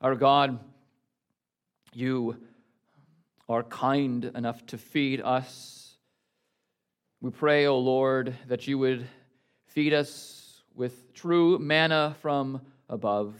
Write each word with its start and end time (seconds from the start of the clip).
Our 0.00 0.14
God, 0.14 0.60
you 1.92 2.36
are 3.48 3.64
kind 3.64 4.24
enough 4.26 4.64
to 4.66 4.78
feed 4.78 5.20
us. 5.20 5.96
We 7.20 7.30
pray, 7.30 7.66
O 7.66 7.78
Lord, 7.78 8.36
that 8.46 8.68
you 8.68 8.78
would 8.78 9.08
feed 9.66 9.92
us 9.92 10.62
with 10.72 11.12
true 11.14 11.58
manna 11.58 12.14
from 12.22 12.60
above, 12.88 13.34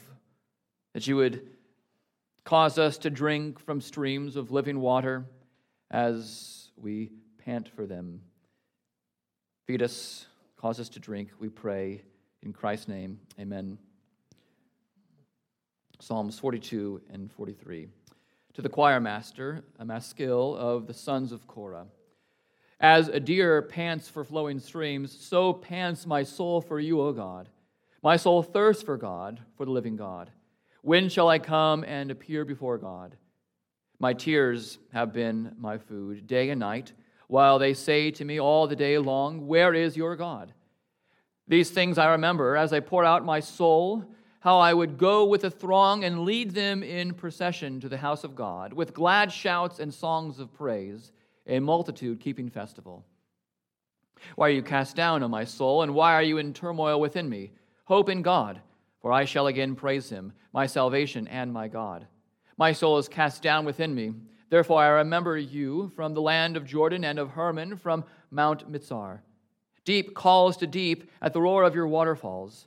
that 0.94 1.06
you 1.06 1.14
would 1.14 1.46
cause 2.42 2.76
us 2.76 2.98
to 2.98 3.10
drink 3.10 3.60
from 3.60 3.80
streams 3.80 4.34
of 4.34 4.50
living 4.50 4.80
water 4.80 5.26
as 5.92 6.70
we 6.76 7.12
pant 7.44 7.68
for 7.68 7.86
them. 7.86 8.20
Feed 9.68 9.80
us, 9.80 10.26
cause 10.56 10.80
us 10.80 10.88
to 10.88 10.98
drink, 10.98 11.30
we 11.38 11.48
pray. 11.48 12.02
In 12.42 12.52
Christ's 12.52 12.88
name, 12.88 13.20
amen. 13.38 13.78
Psalms 16.00 16.38
42 16.38 17.02
and 17.12 17.30
43. 17.32 17.88
To 18.54 18.62
the 18.62 18.68
choir 18.68 19.00
master, 19.00 19.64
a 19.80 19.84
maskil 19.84 20.56
of 20.56 20.86
the 20.86 20.94
sons 20.94 21.32
of 21.32 21.46
Korah. 21.48 21.86
As 22.78 23.08
a 23.08 23.18
deer 23.18 23.62
pants 23.62 24.08
for 24.08 24.22
flowing 24.22 24.60
streams, 24.60 25.16
so 25.18 25.52
pants 25.52 26.06
my 26.06 26.22
soul 26.22 26.60
for 26.60 26.78
you, 26.78 27.00
O 27.00 27.12
God. 27.12 27.48
My 28.00 28.16
soul 28.16 28.44
thirsts 28.44 28.84
for 28.84 28.96
God, 28.96 29.40
for 29.56 29.64
the 29.64 29.72
living 29.72 29.96
God. 29.96 30.30
When 30.82 31.08
shall 31.08 31.28
I 31.28 31.40
come 31.40 31.82
and 31.82 32.12
appear 32.12 32.44
before 32.44 32.78
God? 32.78 33.16
My 33.98 34.12
tears 34.12 34.78
have 34.92 35.12
been 35.12 35.56
my 35.58 35.78
food 35.78 36.28
day 36.28 36.50
and 36.50 36.60
night, 36.60 36.92
while 37.26 37.58
they 37.58 37.74
say 37.74 38.12
to 38.12 38.24
me 38.24 38.38
all 38.38 38.68
the 38.68 38.76
day 38.76 38.98
long, 38.98 39.48
Where 39.48 39.74
is 39.74 39.96
your 39.96 40.14
God? 40.14 40.52
These 41.48 41.70
things 41.70 41.98
I 41.98 42.12
remember 42.12 42.56
as 42.56 42.72
I 42.72 42.78
pour 42.78 43.04
out 43.04 43.24
my 43.24 43.40
soul 43.40 44.04
how 44.40 44.58
I 44.58 44.72
would 44.72 44.98
go 44.98 45.24
with 45.24 45.44
a 45.44 45.50
throng 45.50 46.04
and 46.04 46.24
lead 46.24 46.52
them 46.52 46.82
in 46.82 47.14
procession 47.14 47.80
to 47.80 47.88
the 47.88 47.96
house 47.96 48.24
of 48.24 48.36
God, 48.36 48.72
with 48.72 48.94
glad 48.94 49.32
shouts 49.32 49.80
and 49.80 49.92
songs 49.92 50.38
of 50.38 50.52
praise, 50.52 51.12
a 51.46 51.58
multitude 51.58 52.20
keeping 52.20 52.48
festival. 52.48 53.04
Why 54.36 54.48
are 54.48 54.52
you 54.52 54.62
cast 54.62 54.96
down, 54.96 55.22
O 55.22 55.28
my 55.28 55.44
soul, 55.44 55.82
and 55.82 55.94
why 55.94 56.14
are 56.14 56.22
you 56.22 56.38
in 56.38 56.52
turmoil 56.52 57.00
within 57.00 57.28
me? 57.28 57.52
Hope 57.84 58.08
in 58.08 58.22
God, 58.22 58.60
for 59.00 59.12
I 59.12 59.24
shall 59.24 59.46
again 59.46 59.74
praise 59.74 60.10
him, 60.10 60.32
my 60.52 60.66
salvation 60.66 61.26
and 61.28 61.52
my 61.52 61.68
God. 61.68 62.06
My 62.56 62.72
soul 62.72 62.98
is 62.98 63.08
cast 63.08 63.42
down 63.42 63.64
within 63.64 63.94
me. 63.94 64.14
Therefore 64.50 64.82
I 64.82 64.88
remember 64.88 65.36
you 65.36 65.90
from 65.94 66.14
the 66.14 66.22
land 66.22 66.56
of 66.56 66.64
Jordan 66.64 67.04
and 67.04 67.18
of 67.18 67.30
Hermon, 67.30 67.76
from 67.76 68.04
Mount 68.30 68.70
Mizar. 68.70 69.20
Deep 69.84 70.14
calls 70.14 70.56
to 70.58 70.66
deep 70.66 71.10
at 71.22 71.32
the 71.32 71.40
roar 71.40 71.64
of 71.64 71.74
your 71.74 71.88
waterfalls. 71.88 72.66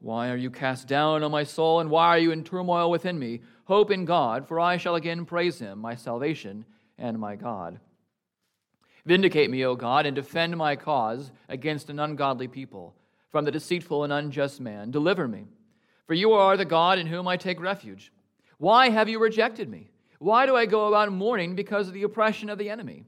Why 0.00 0.30
are 0.30 0.36
you 0.36 0.50
cast 0.50 0.88
down, 0.88 1.22
O 1.22 1.28
my 1.28 1.44
soul, 1.44 1.80
and 1.80 1.90
why 1.90 2.08
are 2.08 2.18
you 2.18 2.32
in 2.32 2.44
turmoil 2.44 2.90
within 2.90 3.18
me? 3.18 3.40
Hope 3.64 3.90
in 3.90 4.04
God, 4.04 4.48
for 4.48 4.58
I 4.58 4.76
shall 4.76 4.96
again 4.96 5.24
praise 5.24 5.58
him, 5.58 5.78
my 5.78 5.94
salvation 5.94 6.64
and 6.98 7.18
my 7.18 7.36
God. 7.36 7.78
Vindicate 9.06 9.50
me, 9.50 9.64
O 9.64 9.74
God, 9.74 10.06
and 10.06 10.14
defend 10.14 10.56
my 10.56 10.76
cause 10.76 11.32
against 11.48 11.90
an 11.90 11.98
ungodly 11.98 12.48
people, 12.48 12.94
from 13.30 13.44
the 13.44 13.50
deceitful 13.50 14.04
and 14.04 14.12
unjust 14.12 14.60
man. 14.60 14.90
Deliver 14.90 15.26
me, 15.26 15.46
for 16.06 16.14
you 16.14 16.32
are 16.32 16.56
the 16.56 16.64
God 16.64 16.98
in 16.98 17.06
whom 17.06 17.26
I 17.26 17.36
take 17.36 17.60
refuge. 17.60 18.12
Why 18.58 18.90
have 18.90 19.08
you 19.08 19.18
rejected 19.18 19.68
me? 19.68 19.88
Why 20.18 20.46
do 20.46 20.54
I 20.54 20.66
go 20.66 20.86
about 20.86 21.10
mourning 21.10 21.56
because 21.56 21.88
of 21.88 21.94
the 21.94 22.04
oppression 22.04 22.48
of 22.48 22.58
the 22.58 22.70
enemy? 22.70 23.04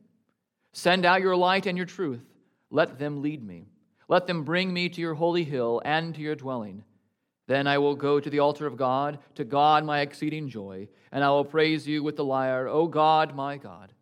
Send 0.72 1.04
out 1.04 1.20
your 1.20 1.36
light 1.36 1.66
and 1.66 1.76
your 1.76 1.86
truth. 1.86 2.24
Let 2.70 2.98
them 2.98 3.22
lead 3.22 3.40
me. 3.40 3.66
Let 4.08 4.26
them 4.26 4.44
bring 4.44 4.72
me 4.72 4.88
to 4.88 5.00
your 5.00 5.14
holy 5.14 5.44
hill 5.44 5.80
and 5.84 6.14
to 6.14 6.20
your 6.20 6.34
dwelling. 6.34 6.84
Then 7.46 7.66
I 7.66 7.78
will 7.78 7.94
go 7.94 8.20
to 8.20 8.30
the 8.30 8.38
altar 8.38 8.66
of 8.66 8.76
God, 8.76 9.18
to 9.34 9.44
God 9.44 9.84
my 9.84 10.00
exceeding 10.00 10.48
joy, 10.48 10.88
and 11.12 11.22
I 11.22 11.30
will 11.30 11.44
praise 11.44 11.86
you 11.86 12.02
with 12.02 12.16
the 12.16 12.24
lyre, 12.24 12.68
O 12.68 12.86
God, 12.86 13.34
my 13.34 13.56
God. 13.56 13.92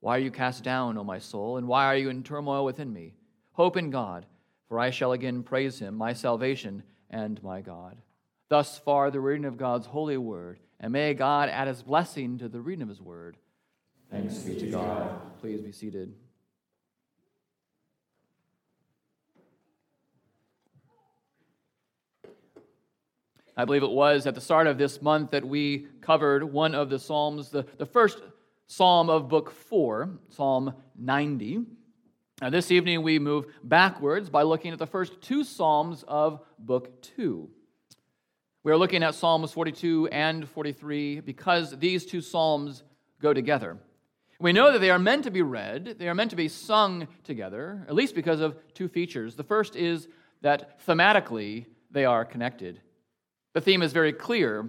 Why 0.00 0.16
are 0.16 0.20
you 0.20 0.30
cast 0.30 0.64
down, 0.64 0.96
O 0.96 1.04
my 1.04 1.18
soul, 1.18 1.58
and 1.58 1.68
why 1.68 1.84
are 1.86 1.96
you 1.96 2.08
in 2.08 2.22
turmoil 2.22 2.64
within 2.64 2.92
me? 2.92 3.14
Hope 3.52 3.76
in 3.76 3.90
God, 3.90 4.24
for 4.68 4.80
I 4.80 4.90
shall 4.90 5.12
again 5.12 5.42
praise 5.42 5.78
him, 5.78 5.94
my 5.94 6.14
salvation 6.14 6.82
and 7.10 7.42
my 7.42 7.60
God. 7.60 8.00
Thus 8.48 8.78
far, 8.78 9.10
the 9.10 9.20
reading 9.20 9.44
of 9.44 9.58
God's 9.58 9.86
holy 9.86 10.16
word, 10.16 10.58
and 10.80 10.92
may 10.92 11.12
God 11.12 11.50
add 11.50 11.68
his 11.68 11.82
blessing 11.82 12.38
to 12.38 12.48
the 12.48 12.60
reading 12.60 12.82
of 12.82 12.88
his 12.88 13.00
word. 13.00 13.36
Thanks 14.10 14.38
be 14.38 14.58
to 14.58 14.66
God. 14.70 15.38
Please 15.40 15.60
be 15.60 15.72
seated. 15.72 16.14
I 23.60 23.66
believe 23.66 23.82
it 23.82 23.90
was 23.90 24.26
at 24.26 24.34
the 24.34 24.40
start 24.40 24.66
of 24.66 24.78
this 24.78 25.02
month 25.02 25.32
that 25.32 25.46
we 25.46 25.86
covered 26.00 26.42
one 26.42 26.74
of 26.74 26.88
the 26.88 26.98
Psalms, 26.98 27.50
the, 27.50 27.66
the 27.76 27.84
first 27.84 28.22
Psalm 28.66 29.10
of 29.10 29.28
Book 29.28 29.50
4, 29.50 30.08
Psalm 30.30 30.72
90. 30.98 31.66
Now, 32.40 32.48
this 32.48 32.70
evening 32.70 33.02
we 33.02 33.18
move 33.18 33.44
backwards 33.62 34.30
by 34.30 34.44
looking 34.44 34.72
at 34.72 34.78
the 34.78 34.86
first 34.86 35.20
two 35.20 35.44
Psalms 35.44 36.06
of 36.08 36.40
Book 36.58 37.02
2. 37.02 37.50
We 38.62 38.72
are 38.72 38.78
looking 38.78 39.02
at 39.02 39.14
Psalms 39.14 39.52
42 39.52 40.08
and 40.08 40.48
43 40.48 41.20
because 41.20 41.78
these 41.78 42.06
two 42.06 42.22
Psalms 42.22 42.82
go 43.20 43.34
together. 43.34 43.76
We 44.38 44.54
know 44.54 44.72
that 44.72 44.78
they 44.78 44.90
are 44.90 44.98
meant 44.98 45.24
to 45.24 45.30
be 45.30 45.42
read, 45.42 45.96
they 45.98 46.08
are 46.08 46.14
meant 46.14 46.30
to 46.30 46.36
be 46.36 46.48
sung 46.48 47.08
together, 47.24 47.84
at 47.86 47.94
least 47.94 48.14
because 48.14 48.40
of 48.40 48.56
two 48.72 48.88
features. 48.88 49.34
The 49.34 49.44
first 49.44 49.76
is 49.76 50.08
that 50.40 50.80
thematically 50.86 51.66
they 51.90 52.06
are 52.06 52.24
connected. 52.24 52.80
The 53.52 53.60
theme 53.60 53.82
is 53.82 53.92
very 53.92 54.12
clear. 54.12 54.68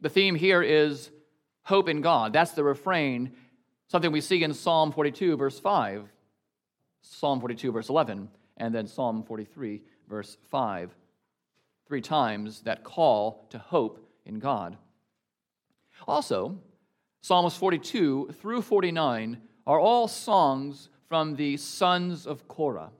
The 0.00 0.08
theme 0.08 0.34
here 0.34 0.62
is 0.62 1.10
hope 1.62 1.88
in 1.88 2.00
God. 2.00 2.32
That's 2.32 2.52
the 2.52 2.64
refrain, 2.64 3.32
something 3.88 4.12
we 4.12 4.20
see 4.20 4.42
in 4.42 4.54
Psalm 4.54 4.92
42, 4.92 5.36
verse 5.36 5.58
5, 5.58 6.08
Psalm 7.02 7.40
42, 7.40 7.72
verse 7.72 7.88
11, 7.88 8.28
and 8.56 8.74
then 8.74 8.86
Psalm 8.86 9.24
43, 9.24 9.82
verse 10.08 10.36
5. 10.50 10.94
Three 11.86 12.00
times 12.00 12.62
that 12.62 12.84
call 12.84 13.46
to 13.50 13.58
hope 13.58 14.08
in 14.24 14.38
God. 14.38 14.76
Also, 16.06 16.58
Psalms 17.22 17.56
42 17.56 18.34
through 18.40 18.62
49 18.62 19.40
are 19.66 19.80
all 19.80 20.08
songs 20.08 20.88
from 21.08 21.36
the 21.36 21.56
sons 21.56 22.26
of 22.26 22.46
Korah. 22.48 22.90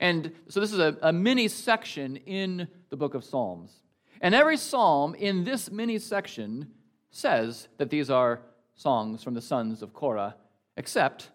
And 0.00 0.32
so 0.48 0.60
this 0.60 0.72
is 0.72 0.78
a, 0.78 0.96
a 1.02 1.12
mini 1.12 1.48
section 1.48 2.16
in 2.16 2.68
the 2.90 2.96
book 2.96 3.14
of 3.14 3.24
Psalms. 3.24 3.81
And 4.22 4.36
every 4.36 4.56
psalm 4.56 5.16
in 5.16 5.42
this 5.42 5.68
mini 5.70 5.98
section 5.98 6.68
says 7.10 7.66
that 7.78 7.90
these 7.90 8.08
are 8.08 8.40
songs 8.76 9.24
from 9.24 9.34
the 9.34 9.40
sons 9.40 9.82
of 9.82 9.92
Korah, 9.92 10.36
except 10.76 11.30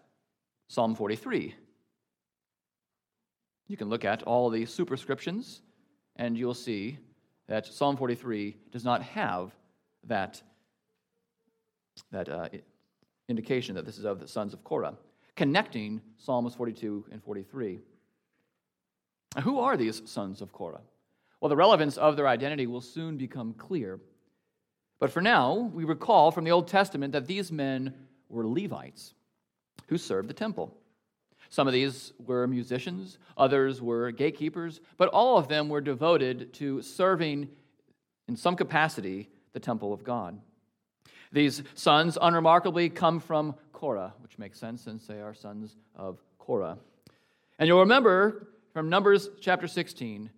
Psalm 0.68 0.94
43. 0.94 1.54
You 3.68 3.76
can 3.76 3.90
look 3.90 4.06
at 4.06 4.22
all 4.22 4.48
the 4.48 4.64
superscriptions, 4.64 5.60
and 6.16 6.36
you'll 6.36 6.54
see 6.54 6.98
that 7.46 7.66
Psalm 7.66 7.98
43 7.98 8.56
does 8.72 8.84
not 8.84 9.02
have 9.02 9.54
that, 10.04 10.42
that 12.10 12.30
uh, 12.30 12.48
indication 13.28 13.74
that 13.74 13.84
this 13.84 13.98
is 13.98 14.06
of 14.06 14.18
the 14.18 14.26
sons 14.26 14.54
of 14.54 14.64
Korah, 14.64 14.96
connecting 15.36 16.00
Psalms 16.16 16.54
42 16.54 17.04
and 17.12 17.22
43. 17.22 17.80
who 19.42 19.60
are 19.60 19.76
these 19.76 20.00
sons 20.06 20.40
of 20.40 20.52
Korah? 20.52 20.80
Well, 21.40 21.48
the 21.48 21.56
relevance 21.56 21.96
of 21.96 22.16
their 22.16 22.26
identity 22.26 22.66
will 22.66 22.80
soon 22.80 23.16
become 23.16 23.54
clear. 23.54 24.00
But 24.98 25.12
for 25.12 25.20
now, 25.20 25.70
we 25.72 25.84
recall 25.84 26.30
from 26.30 26.44
the 26.44 26.50
Old 26.50 26.66
Testament 26.66 27.12
that 27.12 27.26
these 27.26 27.52
men 27.52 27.94
were 28.28 28.46
Levites 28.46 29.14
who 29.86 29.98
served 29.98 30.28
the 30.28 30.34
temple. 30.34 30.76
Some 31.50 31.66
of 31.66 31.72
these 31.72 32.12
were 32.18 32.46
musicians, 32.46 33.18
others 33.36 33.80
were 33.80 34.10
gatekeepers, 34.10 34.80
but 34.96 35.08
all 35.08 35.38
of 35.38 35.48
them 35.48 35.68
were 35.68 35.80
devoted 35.80 36.52
to 36.54 36.82
serving 36.82 37.48
in 38.26 38.36
some 38.36 38.56
capacity 38.56 39.28
the 39.52 39.60
temple 39.60 39.92
of 39.92 40.04
God. 40.04 40.38
These 41.32 41.62
sons 41.74 42.18
unremarkably 42.20 42.90
come 42.90 43.20
from 43.20 43.54
Korah, 43.72 44.14
which 44.20 44.38
makes 44.38 44.58
sense 44.58 44.82
since 44.82 45.06
they 45.06 45.20
are 45.20 45.34
sons 45.34 45.76
of 45.94 46.18
Korah. 46.38 46.78
And 47.58 47.66
you'll 47.66 47.80
remember 47.80 48.48
from 48.72 48.88
Numbers 48.88 49.28
chapter 49.40 49.66
16 49.66 50.30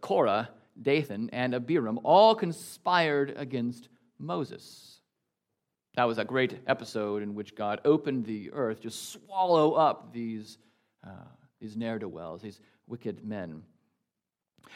Korah, 0.00 0.50
Dathan, 0.80 1.30
and 1.32 1.54
Abiram 1.54 2.00
all 2.02 2.34
conspired 2.34 3.34
against 3.36 3.88
Moses. 4.18 5.00
That 5.94 6.04
was 6.04 6.18
a 6.18 6.24
great 6.24 6.58
episode 6.66 7.22
in 7.22 7.34
which 7.34 7.54
God 7.54 7.80
opened 7.84 8.26
the 8.26 8.50
earth 8.52 8.82
to 8.82 8.90
swallow 8.90 9.72
up 9.72 10.12
these 10.12 10.58
uh, 11.06 11.24
these 11.60 11.76
ne'er 11.76 11.98
do 11.98 12.08
wells, 12.08 12.42
these 12.42 12.60
wicked 12.86 13.24
men. 13.24 13.62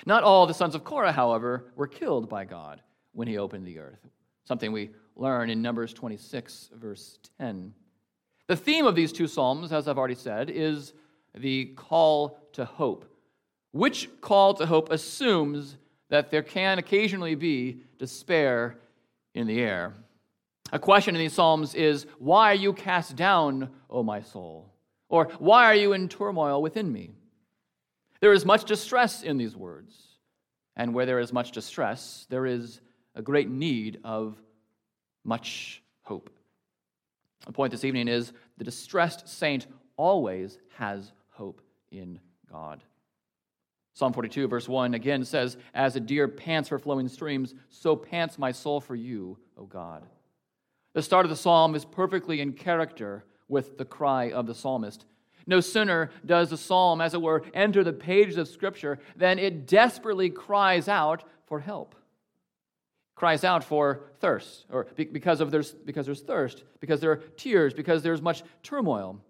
Not 0.06 0.22
all 0.22 0.46
the 0.46 0.54
sons 0.54 0.74
of 0.74 0.84
Korah, 0.84 1.12
however, 1.12 1.72
were 1.76 1.86
killed 1.86 2.28
by 2.28 2.44
God 2.44 2.80
when 3.12 3.28
he 3.28 3.38
opened 3.38 3.66
the 3.66 3.80
earth, 3.80 4.00
something 4.44 4.72
we 4.72 4.90
learn 5.16 5.50
in 5.50 5.60
Numbers 5.60 5.92
26, 5.92 6.70
verse 6.74 7.18
10. 7.38 7.74
The 8.46 8.56
theme 8.56 8.86
of 8.86 8.94
these 8.94 9.12
two 9.12 9.26
Psalms, 9.26 9.72
as 9.72 9.88
I've 9.88 9.98
already 9.98 10.14
said, 10.14 10.48
is 10.50 10.94
the 11.34 11.66
call 11.76 12.38
to 12.52 12.64
hope, 12.64 13.04
which 13.72 14.08
call 14.20 14.54
to 14.54 14.66
hope 14.66 14.90
assumes 14.90 15.76
that 16.08 16.30
there 16.30 16.42
can 16.42 16.78
occasionally 16.78 17.34
be 17.34 17.82
despair 17.98 18.76
in 19.34 19.46
the 19.46 19.60
air. 19.60 19.94
A 20.72 20.78
question 20.78 21.14
in 21.14 21.20
these 21.20 21.32
Psalms 21.32 21.74
is 21.74 22.06
Why 22.18 22.52
are 22.52 22.54
you 22.54 22.72
cast 22.72 23.16
down, 23.16 23.70
O 23.88 24.02
my 24.02 24.22
soul? 24.22 24.72
Or 25.08 25.24
why 25.38 25.64
are 25.64 25.74
you 25.74 25.92
in 25.92 26.08
turmoil 26.08 26.62
within 26.62 26.92
me? 26.92 27.10
There 28.20 28.32
is 28.32 28.44
much 28.44 28.64
distress 28.64 29.22
in 29.22 29.38
these 29.38 29.56
words. 29.56 29.96
And 30.76 30.94
where 30.94 31.06
there 31.06 31.18
is 31.18 31.32
much 31.32 31.50
distress, 31.52 32.26
there 32.30 32.46
is 32.46 32.80
a 33.14 33.22
great 33.22 33.50
need 33.50 33.98
of 34.04 34.40
much 35.24 35.82
hope. 36.02 36.30
The 37.46 37.52
point 37.52 37.72
this 37.72 37.84
evening 37.84 38.08
is 38.08 38.32
the 38.56 38.64
distressed 38.64 39.28
saint 39.28 39.66
always 39.96 40.58
has 40.76 41.12
hope 41.30 41.60
in 41.90 42.20
God. 42.50 42.82
Psalm 43.92 44.12
42, 44.12 44.48
verse 44.48 44.68
1 44.68 44.94
again 44.94 45.24
says, 45.24 45.56
As 45.74 45.96
a 45.96 46.00
deer 46.00 46.28
pants 46.28 46.68
for 46.68 46.78
flowing 46.78 47.08
streams, 47.08 47.54
so 47.68 47.96
pants 47.96 48.38
my 48.38 48.52
soul 48.52 48.80
for 48.80 48.94
you, 48.94 49.38
O 49.56 49.64
God. 49.64 50.06
The 50.92 51.02
start 51.02 51.26
of 51.26 51.30
the 51.30 51.36
psalm 51.36 51.74
is 51.74 51.84
perfectly 51.84 52.40
in 52.40 52.52
character 52.52 53.24
with 53.48 53.78
the 53.78 53.84
cry 53.84 54.30
of 54.30 54.46
the 54.46 54.54
psalmist. 54.54 55.04
No 55.46 55.60
sooner 55.60 56.10
does 56.24 56.50
the 56.50 56.56
psalm, 56.56 57.00
as 57.00 57.14
it 57.14 57.22
were, 57.22 57.42
enter 57.54 57.82
the 57.82 57.92
pages 57.92 58.36
of 58.36 58.48
Scripture 58.48 58.98
than 59.16 59.38
it 59.38 59.66
desperately 59.66 60.30
cries 60.30 60.88
out 60.88 61.24
for 61.46 61.60
help. 61.60 61.94
Cries 63.16 63.44
out 63.44 63.64
for 63.64 64.02
thirst, 64.20 64.66
or 64.70 64.86
because, 64.94 65.40
of 65.40 65.50
there's, 65.50 65.72
because 65.72 66.06
there's 66.06 66.22
thirst, 66.22 66.64
because 66.80 67.00
there 67.00 67.10
are 67.10 67.22
tears, 67.36 67.74
because 67.74 68.02
there's 68.02 68.22
much 68.22 68.42
turmoil. 68.62 69.20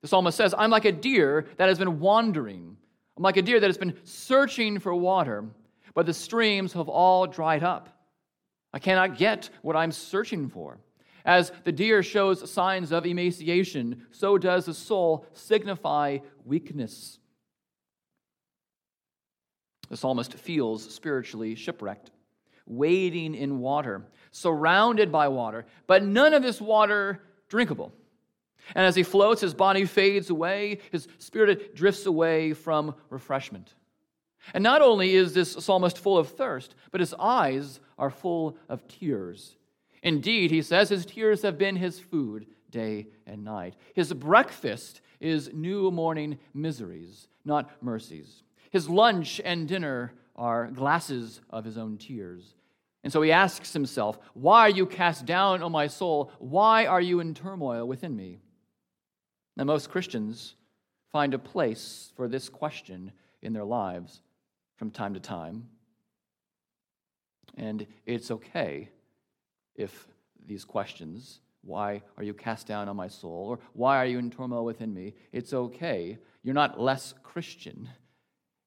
The 0.00 0.08
psalmist 0.08 0.36
says, 0.36 0.54
I'm 0.56 0.70
like 0.70 0.84
a 0.84 0.92
deer 0.92 1.46
that 1.56 1.68
has 1.68 1.78
been 1.78 2.00
wandering. 2.00 2.76
I'm 3.18 3.24
like 3.24 3.36
a 3.36 3.42
deer 3.42 3.58
that 3.58 3.66
has 3.66 3.76
been 3.76 3.98
searching 4.04 4.78
for 4.78 4.94
water, 4.94 5.44
but 5.92 6.06
the 6.06 6.14
streams 6.14 6.72
have 6.74 6.88
all 6.88 7.26
dried 7.26 7.64
up. 7.64 7.88
I 8.72 8.78
cannot 8.78 9.18
get 9.18 9.50
what 9.62 9.74
I'm 9.74 9.90
searching 9.90 10.48
for. 10.48 10.78
As 11.24 11.50
the 11.64 11.72
deer 11.72 12.04
shows 12.04 12.48
signs 12.48 12.92
of 12.92 13.06
emaciation, 13.06 14.06
so 14.12 14.38
does 14.38 14.66
the 14.66 14.74
soul 14.74 15.26
signify 15.32 16.18
weakness. 16.44 17.18
The 19.90 19.96
psalmist 19.96 20.34
feels 20.34 20.88
spiritually 20.88 21.56
shipwrecked, 21.56 22.12
wading 22.66 23.34
in 23.34 23.58
water, 23.58 24.06
surrounded 24.30 25.10
by 25.10 25.26
water, 25.26 25.66
but 25.88 26.04
none 26.04 26.34
of 26.34 26.44
this 26.44 26.60
water 26.60 27.20
drinkable. 27.48 27.92
And 28.74 28.86
as 28.86 28.94
he 28.94 29.02
floats, 29.02 29.40
his 29.40 29.54
body 29.54 29.84
fades 29.84 30.30
away, 30.30 30.78
his 30.90 31.08
spirit 31.18 31.74
drifts 31.74 32.06
away 32.06 32.52
from 32.52 32.94
refreshment. 33.10 33.74
And 34.54 34.62
not 34.62 34.82
only 34.82 35.14
is 35.14 35.34
this 35.34 35.52
psalmist 35.52 35.98
full 35.98 36.18
of 36.18 36.30
thirst, 36.30 36.74
but 36.90 37.00
his 37.00 37.14
eyes 37.14 37.80
are 37.98 38.10
full 38.10 38.56
of 38.68 38.86
tears. 38.88 39.56
Indeed, 40.02 40.50
he 40.50 40.62
says, 40.62 40.88
his 40.88 41.06
tears 41.06 41.42
have 41.42 41.58
been 41.58 41.76
his 41.76 41.98
food 41.98 42.46
day 42.70 43.08
and 43.26 43.44
night. 43.44 43.74
His 43.94 44.12
breakfast 44.12 45.00
is 45.20 45.50
new 45.52 45.90
morning 45.90 46.38
miseries, 46.54 47.28
not 47.44 47.82
mercies. 47.82 48.42
His 48.70 48.88
lunch 48.88 49.40
and 49.44 49.66
dinner 49.66 50.12
are 50.36 50.68
glasses 50.68 51.40
of 51.50 51.64
his 51.64 51.76
own 51.76 51.98
tears. 51.98 52.54
And 53.02 53.12
so 53.12 53.22
he 53.22 53.32
asks 53.32 53.72
himself, 53.72 54.18
Why 54.34 54.60
are 54.62 54.70
you 54.70 54.86
cast 54.86 55.24
down, 55.24 55.62
O 55.62 55.68
my 55.68 55.86
soul? 55.86 56.30
Why 56.38 56.86
are 56.86 57.00
you 57.00 57.20
in 57.20 57.34
turmoil 57.34 57.86
within 57.86 58.14
me? 58.14 58.40
Now, 59.58 59.64
most 59.64 59.90
Christians 59.90 60.54
find 61.10 61.34
a 61.34 61.38
place 61.38 62.12
for 62.14 62.28
this 62.28 62.48
question 62.48 63.10
in 63.42 63.52
their 63.52 63.64
lives 63.64 64.22
from 64.76 64.92
time 64.92 65.14
to 65.14 65.20
time. 65.20 65.68
And 67.56 67.84
it's 68.06 68.30
okay 68.30 68.88
if 69.74 70.06
these 70.46 70.64
questions, 70.64 71.40
why 71.62 72.02
are 72.16 72.22
you 72.22 72.34
cast 72.34 72.68
down 72.68 72.88
on 72.88 72.94
my 72.94 73.08
soul? 73.08 73.48
Or 73.48 73.58
why 73.72 73.96
are 73.96 74.06
you 74.06 74.20
in 74.20 74.30
turmoil 74.30 74.64
within 74.64 74.94
me? 74.94 75.14
It's 75.32 75.52
okay. 75.52 76.18
You're 76.44 76.54
not 76.54 76.80
less 76.80 77.12
Christian 77.24 77.88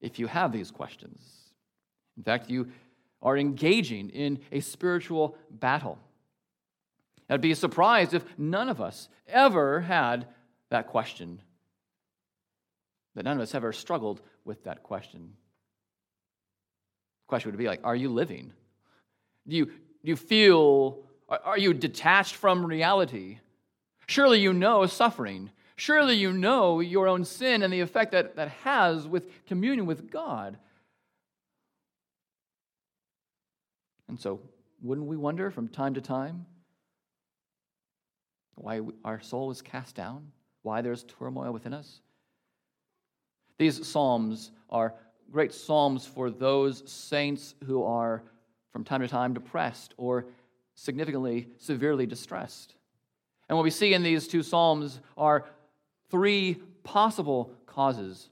if 0.01 0.19
you 0.19 0.27
have 0.27 0.51
these 0.51 0.71
questions. 0.71 1.21
In 2.17 2.23
fact, 2.23 2.49
you 2.49 2.67
are 3.21 3.38
engaging 3.38 4.09
in 4.09 4.39
a 4.51 4.59
spiritual 4.59 5.38
battle. 5.49 5.99
I'd 7.29 7.39
be 7.39 7.53
surprised 7.53 8.13
if 8.13 8.25
none 8.38 8.67
of 8.67 8.81
us 8.81 9.07
ever 9.25 9.79
had 9.79 10.27
that 10.71 10.88
question, 10.88 11.39
that 13.15 13.23
none 13.23 13.38
of 13.38 13.44
us 13.44 13.53
ever 13.56 13.71
struggled 13.71 14.21
with 14.44 14.63
that 14.63 14.83
question. 14.83 15.33
The 17.23 17.27
question 17.27 17.51
would 17.51 17.57
be 17.57 17.68
like, 17.68 17.81
are 17.83 17.95
you 17.95 18.09
living? 18.09 18.51
Do 19.47 19.56
you, 19.56 19.65
do 19.65 19.71
you 20.03 20.15
feel, 20.15 21.03
are 21.29 21.57
you 21.57 21.73
detached 21.73 22.35
from 22.35 22.65
reality? 22.65 23.39
Surely 24.07 24.39
you 24.39 24.51
know 24.51 24.85
suffering. 24.88 25.51
Surely 25.75 26.15
you 26.15 26.33
know 26.33 26.79
your 26.79 27.07
own 27.07 27.25
sin 27.25 27.63
and 27.63 27.71
the 27.71 27.79
effect 27.79 28.12
that 28.12 28.35
that 28.35 28.50
has 28.50 29.07
with 29.07 29.45
communion 29.45 29.85
with 29.85 30.12
God. 30.12 30.57
And 34.07 34.19
so, 34.19 34.41
wouldn't 34.81 35.07
we 35.07 35.15
wonder 35.15 35.50
from 35.50 35.69
time 35.69 35.94
to 35.94 36.01
time 36.01 36.45
why 38.56 38.81
our 39.03 39.21
soul 39.21 39.50
is 39.50 39.62
cast 39.62 39.95
down? 39.95 40.31
Why 40.63 40.81
there's 40.81 41.04
turmoil 41.04 41.52
within 41.52 41.74
us? 41.74 42.02
These 43.58 43.88
psalms 43.88 44.52
are 44.69 44.94
great 45.31 45.54
psalms 45.54 46.06
for 46.06 46.30
those 46.30 46.84
saints 46.92 47.56
who 47.66 47.84
are 47.84 48.24
from 48.72 48.84
time 48.84 49.02
to 49.02 49.08
time 49.08 49.34
depressed 49.34 49.94
or 49.98 50.25
significantly, 50.75 51.48
severely 51.58 52.06
distressed. 52.06 52.75
And 53.50 53.58
what 53.58 53.63
we 53.63 53.69
see 53.69 53.94
in 53.94 54.04
these 54.04 54.28
two 54.28 54.44
Psalms 54.44 55.00
are 55.18 55.46
three 56.10 56.58
possible 56.84 57.54
causes 57.66 58.30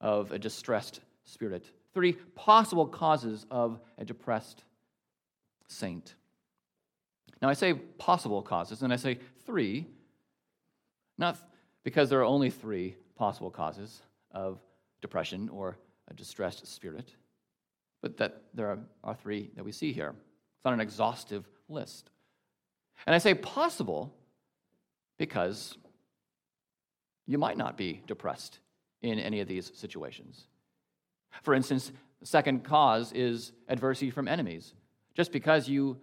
of 0.00 0.32
a 0.32 0.38
distressed 0.38 1.00
spirit, 1.24 1.64
three 1.94 2.12
possible 2.34 2.86
causes 2.86 3.46
of 3.50 3.80
a 3.98 4.04
depressed 4.04 4.64
saint. 5.66 6.14
Now, 7.40 7.48
I 7.48 7.54
say 7.54 7.72
possible 7.72 8.42
causes, 8.42 8.82
and 8.82 8.92
I 8.92 8.96
say 8.96 9.18
three, 9.46 9.86
not 11.16 11.38
because 11.84 12.10
there 12.10 12.20
are 12.20 12.24
only 12.24 12.50
three 12.50 12.96
possible 13.16 13.50
causes 13.50 14.02
of 14.32 14.58
depression 15.00 15.48
or 15.48 15.76
a 16.08 16.14
distressed 16.14 16.66
spirit 16.66 17.14
but 18.00 18.16
that 18.16 18.42
there 18.54 18.78
are, 19.04 19.14
three 19.14 19.50
that 19.56 19.64
we 19.64 19.72
see 19.72 19.92
here. 19.92 20.14
It's 20.56 20.64
not 20.64 20.74
an 20.74 20.80
exhaustive 20.80 21.48
list. 21.68 22.10
And 23.06 23.14
I 23.14 23.18
say 23.18 23.34
possible 23.34 24.14
because 25.18 25.76
you 27.26 27.38
might 27.38 27.58
not 27.58 27.76
be 27.76 28.02
depressed 28.06 28.58
in 29.02 29.18
any 29.18 29.40
of 29.40 29.48
these 29.48 29.70
situations. 29.74 30.46
For 31.42 31.54
instance, 31.54 31.92
the 32.20 32.26
second 32.26 32.64
cause 32.64 33.12
is 33.12 33.52
adversity 33.68 34.10
from 34.10 34.28
enemies. 34.28 34.74
Just 35.14 35.32
because 35.32 35.68
you 35.68 35.98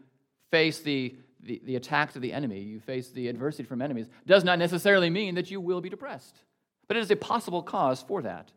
face 0.52 0.80
the, 0.80 1.16
the, 1.42 1.62
the 1.66 1.76
attacks 1.76 2.16
of 2.16 2.22
the 2.22 2.34
enemy, 2.34 2.60
you 2.60 2.80
face 2.80 3.10
the 3.10 3.28
adversity 3.28 3.64
from 3.64 3.82
enemies, 3.82 4.08
does 4.26 4.44
not 4.44 4.60
necessarily 4.60 5.10
mean 5.10 5.36
that 5.36 5.52
you 5.52 5.62
will 5.62 5.82
be 5.82 5.90
depressed. 5.90 6.40
But 6.88 6.98
it 6.98 7.02
is 7.02 7.12
a 7.12 7.16
possible 7.16 7.62
cause 7.62 8.02
for 8.02 8.22
that. 8.22 8.52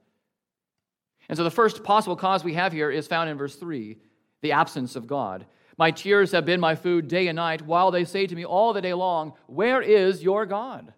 And 1.28 1.36
so 1.36 1.44
the 1.44 1.50
first 1.50 1.84
possible 1.84 2.16
cause 2.16 2.42
we 2.42 2.54
have 2.54 2.72
here 2.72 2.90
is 2.90 3.06
found 3.06 3.30
in 3.30 3.38
verse 3.38 3.56
3 3.56 3.96
the 4.42 4.52
absence 4.52 4.96
of 4.96 5.06
God. 5.06 5.46
My 5.76 5.90
tears 5.90 6.32
have 6.32 6.44
been 6.44 6.60
my 6.60 6.74
food 6.74 7.08
day 7.08 7.28
and 7.28 7.36
night, 7.36 7.62
while 7.62 7.90
they 7.90 8.04
say 8.04 8.26
to 8.26 8.34
me 8.34 8.44
all 8.44 8.72
the 8.72 8.82
day 8.82 8.94
long, 8.94 9.34
Where 9.46 9.80
is 9.80 10.22
your 10.22 10.44
God? 10.46 10.92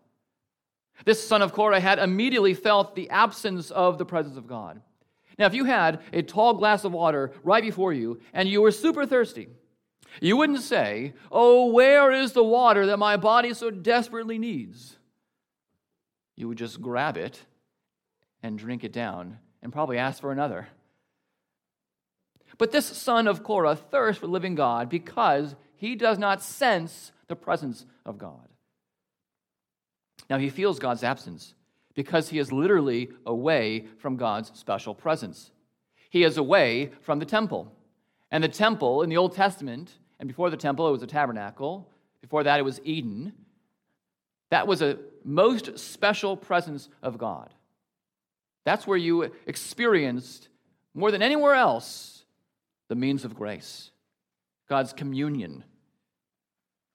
This 1.05 1.27
son 1.27 1.43
of 1.43 1.53
Korah 1.53 1.81
had 1.81 1.99
immediately 1.99 2.55
felt 2.55 2.95
the 2.95 3.11
absence 3.11 3.71
of 3.71 3.99
the 3.99 4.05
presence 4.05 4.37
of 4.37 4.47
God. 4.47 4.81
Now, 5.39 5.47
if 5.47 5.55
you 5.55 5.65
had 5.65 6.01
a 6.13 6.23
tall 6.23 6.55
glass 6.55 6.85
of 6.85 6.93
water 6.93 7.33
right 7.43 7.63
before 7.63 7.93
you 7.93 8.21
and 8.33 8.49
you 8.49 8.61
were 8.61 8.71
super 8.71 9.07
thirsty, 9.07 9.49
you 10.21 10.37
wouldn't 10.37 10.63
say, 10.63 11.15
Oh, 11.31 11.67
where 11.67 12.13
is 12.13 12.33
the 12.33 12.45
water 12.45 12.87
that 12.87 12.99
my 12.99 13.17
body 13.17 13.55
so 13.55 13.71
desperately 13.71 14.39
needs? 14.39 14.97
You 16.37 16.49
would 16.49 16.59
just 16.59 16.81
grab 16.81 17.17
it 17.17 17.41
and 18.43 18.59
drink 18.59 18.85
it 18.85 18.93
down 18.93 19.39
and 19.63 19.73
probably 19.73 19.99
ask 19.99 20.21
for 20.21 20.33
another. 20.33 20.69
But 22.59 22.73
this 22.73 22.87
son 22.87 23.27
of 23.27 23.43
Korah 23.43 23.77
thirsts 23.77 24.21
for 24.21 24.27
living 24.27 24.55
God 24.55 24.89
because 24.89 25.55
he 25.77 25.97
does 25.97 26.19
not 26.19 26.43
sense 26.43 27.13
the 27.29 27.37
presence 27.37 27.87
of 28.05 28.19
God. 28.19 28.49
Now 30.29 30.39
he 30.39 30.51
feels 30.51 30.79
God's 30.79 31.03
absence 31.03 31.55
because 31.95 32.29
he 32.29 32.39
is 32.39 32.53
literally 32.53 33.11
away 33.27 33.87
from 33.99 34.17
God's 34.17 34.53
special 34.59 34.95
presence. 34.95 35.51
He 36.11 36.25
is 36.25 36.37
away 36.37 36.93
from 37.01 37.19
the 37.19 37.27
temple. 37.27 37.73
And 38.31 38.43
the 38.43 38.49
temple 38.49 39.03
in 39.03 39.11
the 39.11 39.17
Old 39.17 39.35
Testament, 39.35 39.93
and 40.23 40.29
before 40.29 40.51
the 40.51 40.57
temple, 40.57 40.87
it 40.87 40.93
was 40.93 41.03
a 41.03 41.09
tabernacle. 41.09 41.89
Before 42.21 42.45
that, 42.45 42.61
it 42.61 42.63
was 42.63 42.81
Eden. 42.85 43.33
That 44.51 44.69
was 44.69 44.81
a 44.81 44.99
most 45.25 45.81
special 45.81 46.37
presence 46.37 46.89
of 47.03 47.19
God. 47.19 47.53
That's 48.65 48.87
where 48.87 48.97
you 48.97 49.33
experienced, 49.49 50.49
more 50.95 51.11
than 51.11 51.23
anywhere 51.23 51.55
else, 51.55 52.25
the 52.87 52.95
means 52.95 53.25
of 53.25 53.35
grace, 53.35 53.91
God's 54.69 54.93
communion. 54.93 55.65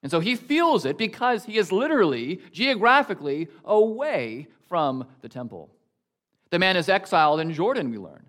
And 0.02 0.10
so 0.10 0.20
he 0.20 0.34
feels 0.34 0.86
it 0.86 0.96
because 0.96 1.44
he 1.44 1.58
is 1.58 1.70
literally, 1.70 2.40
geographically, 2.50 3.48
away 3.62 4.46
from 4.70 5.06
the 5.20 5.28
temple. 5.28 5.68
The 6.48 6.58
man 6.58 6.78
is 6.78 6.88
exiled 6.88 7.40
in 7.40 7.52
Jordan, 7.52 7.90
we 7.90 7.98
learn, 7.98 8.24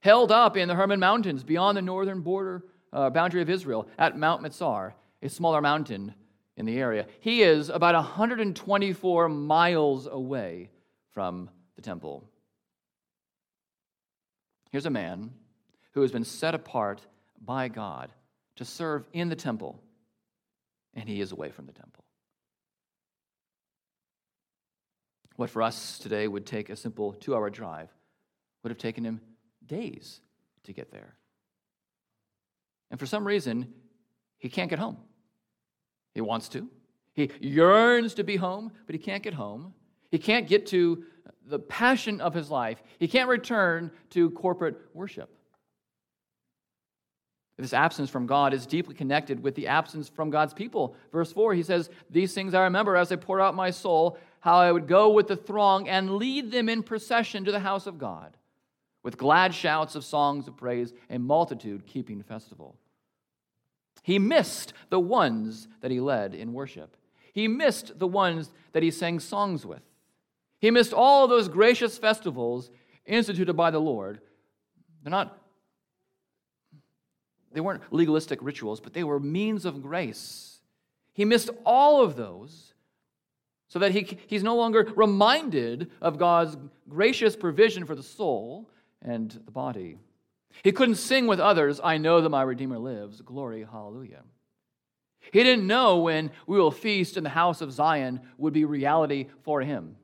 held 0.00 0.32
up 0.32 0.56
in 0.56 0.66
the 0.66 0.74
Hermon 0.74 0.98
Mountains 0.98 1.44
beyond 1.44 1.76
the 1.76 1.82
northern 1.82 2.20
border 2.20 2.64
uh, 2.92 3.10
boundary 3.10 3.42
of 3.42 3.50
Israel 3.50 3.88
at 3.98 4.18
Mount 4.18 4.42
Mizar, 4.42 4.92
a 5.22 5.28
smaller 5.28 5.60
mountain 5.60 6.14
in 6.56 6.66
the 6.66 6.78
area. 6.78 7.06
He 7.20 7.42
is 7.42 7.68
about 7.68 7.94
124 7.94 9.28
miles 9.28 10.06
away 10.06 10.70
from 11.10 11.50
the 11.76 11.82
temple. 11.82 12.24
Here's 14.70 14.86
a 14.86 14.90
man 14.90 15.32
who 15.92 16.02
has 16.02 16.12
been 16.12 16.24
set 16.24 16.54
apart 16.54 17.00
by 17.40 17.68
God 17.68 18.12
to 18.56 18.64
serve 18.64 19.06
in 19.12 19.28
the 19.28 19.36
temple, 19.36 19.80
and 20.94 21.08
he 21.08 21.20
is 21.20 21.32
away 21.32 21.50
from 21.50 21.66
the 21.66 21.72
temple. 21.72 22.04
What 25.36 25.50
for 25.50 25.62
us 25.62 25.98
today 25.98 26.28
would 26.28 26.44
take 26.44 26.68
a 26.68 26.76
simple 26.76 27.14
two 27.14 27.34
hour 27.34 27.48
drive 27.48 27.88
would 28.62 28.70
have 28.70 28.78
taken 28.78 29.04
him 29.04 29.22
days 29.66 30.20
to 30.64 30.74
get 30.74 30.92
there. 30.92 31.14
And 32.90 32.98
for 32.98 33.06
some 33.06 33.26
reason, 33.26 33.72
he 34.38 34.48
can't 34.48 34.70
get 34.70 34.78
home. 34.78 34.96
He 36.14 36.20
wants 36.20 36.48
to. 36.50 36.68
He 37.12 37.30
yearns 37.40 38.14
to 38.14 38.24
be 38.24 38.36
home, 38.36 38.72
but 38.86 38.94
he 38.94 38.98
can't 38.98 39.22
get 39.22 39.34
home. 39.34 39.74
He 40.10 40.18
can't 40.18 40.48
get 40.48 40.66
to 40.68 41.04
the 41.46 41.58
passion 41.58 42.20
of 42.20 42.34
his 42.34 42.50
life. 42.50 42.82
He 42.98 43.08
can't 43.08 43.28
return 43.28 43.90
to 44.10 44.30
corporate 44.30 44.76
worship. 44.94 45.30
This 47.58 47.74
absence 47.74 48.08
from 48.08 48.26
God 48.26 48.54
is 48.54 48.64
deeply 48.64 48.94
connected 48.94 49.42
with 49.42 49.54
the 49.54 49.66
absence 49.66 50.08
from 50.08 50.30
God's 50.30 50.54
people. 50.54 50.96
Verse 51.12 51.30
4, 51.30 51.52
he 51.52 51.62
says, 51.62 51.90
These 52.08 52.32
things 52.32 52.54
I 52.54 52.62
remember 52.62 52.96
as 52.96 53.12
I 53.12 53.16
poured 53.16 53.42
out 53.42 53.54
my 53.54 53.70
soul, 53.70 54.16
how 54.40 54.56
I 54.56 54.72
would 54.72 54.88
go 54.88 55.10
with 55.10 55.28
the 55.28 55.36
throng 55.36 55.86
and 55.86 56.16
lead 56.16 56.50
them 56.50 56.70
in 56.70 56.82
procession 56.82 57.44
to 57.44 57.52
the 57.52 57.60
house 57.60 57.86
of 57.86 57.98
God, 57.98 58.34
with 59.02 59.16
glad 59.16 59.54
shouts 59.54 59.94
of 59.94 60.04
songs 60.04 60.46
of 60.46 60.56
praise, 60.56 60.92
a 61.08 61.18
multitude 61.18 61.86
keeping 61.86 62.22
festival. 62.22 62.76
He 64.02 64.18
missed 64.18 64.72
the 64.88 65.00
ones 65.00 65.68
that 65.80 65.90
he 65.90 66.00
led 66.00 66.34
in 66.34 66.52
worship. 66.52 66.96
He 67.32 67.48
missed 67.48 67.98
the 67.98 68.06
ones 68.06 68.50
that 68.72 68.82
he 68.82 68.90
sang 68.90 69.20
songs 69.20 69.64
with. 69.64 69.82
He 70.60 70.70
missed 70.70 70.92
all 70.92 71.26
those 71.26 71.48
gracious 71.48 71.96
festivals 71.98 72.70
instituted 73.06 73.54
by 73.54 73.70
the 73.70 73.80
Lord. 73.80 74.20
They're 75.02 75.10
not 75.10 75.36
they 77.52 77.60
weren't 77.60 77.82
legalistic 77.92 78.38
rituals, 78.42 78.80
but 78.80 78.92
they 78.92 79.02
were 79.02 79.18
means 79.18 79.64
of 79.64 79.82
grace. 79.82 80.60
He 81.12 81.24
missed 81.24 81.50
all 81.66 82.02
of 82.02 82.14
those 82.14 82.74
so 83.68 83.78
that 83.80 83.92
he, 83.92 84.18
he's 84.26 84.42
no 84.42 84.56
longer 84.56 84.92
reminded 84.94 85.90
of 86.00 86.18
God's 86.18 86.56
gracious 86.88 87.36
provision 87.36 87.86
for 87.86 87.94
the 87.94 88.02
soul 88.02 88.68
and 89.02 89.30
the 89.30 89.50
body. 89.50 89.98
He 90.62 90.72
couldn't 90.72 90.96
sing 90.96 91.26
with 91.26 91.40
others, 91.40 91.80
I 91.82 91.98
know 91.98 92.20
that 92.20 92.28
my 92.28 92.42
Redeemer 92.42 92.78
lives. 92.78 93.20
Glory, 93.20 93.66
hallelujah. 93.70 94.22
He 95.32 95.42
didn't 95.42 95.66
know 95.66 95.98
when 95.98 96.30
we 96.46 96.58
will 96.58 96.70
feast 96.70 97.16
in 97.16 97.24
the 97.24 97.30
house 97.30 97.60
of 97.60 97.72
Zion 97.72 98.20
would 98.38 98.52
be 98.52 98.64
reality 98.64 99.28
for 99.42 99.60
him. 99.60 99.96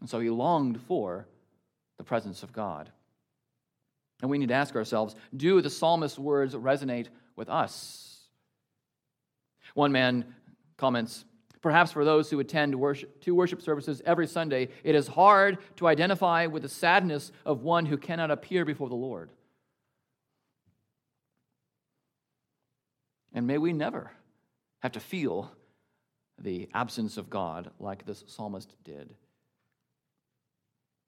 And 0.00 0.08
so 0.08 0.20
he 0.20 0.30
longed 0.30 0.80
for 0.82 1.26
the 1.98 2.04
presence 2.04 2.42
of 2.42 2.52
God. 2.52 2.90
And 4.22 4.30
we 4.30 4.38
need 4.38 4.48
to 4.48 4.54
ask 4.54 4.74
ourselves 4.74 5.14
do 5.36 5.60
the 5.60 5.70
psalmist's 5.70 6.18
words 6.18 6.54
resonate 6.54 7.08
with 7.34 7.48
us? 7.48 8.20
One 9.74 9.92
man 9.92 10.34
comments 10.76 11.24
Perhaps 11.62 11.92
for 11.92 12.04
those 12.04 12.30
who 12.30 12.38
attend 12.40 12.74
worship, 12.74 13.20
two 13.20 13.34
worship 13.34 13.62
services 13.62 14.02
every 14.04 14.26
Sunday, 14.26 14.68
it 14.84 14.94
is 14.94 15.08
hard 15.08 15.58
to 15.76 15.86
identify 15.86 16.46
with 16.46 16.62
the 16.62 16.68
sadness 16.68 17.32
of 17.44 17.62
one 17.62 17.86
who 17.86 17.96
cannot 17.96 18.30
appear 18.30 18.64
before 18.64 18.88
the 18.88 18.94
Lord. 18.94 19.30
And 23.32 23.46
may 23.46 23.58
we 23.58 23.72
never 23.72 24.10
have 24.80 24.92
to 24.92 25.00
feel 25.00 25.50
the 26.38 26.68
absence 26.74 27.16
of 27.16 27.30
God 27.30 27.70
like 27.78 28.04
this 28.04 28.24
psalmist 28.26 28.74
did. 28.84 29.14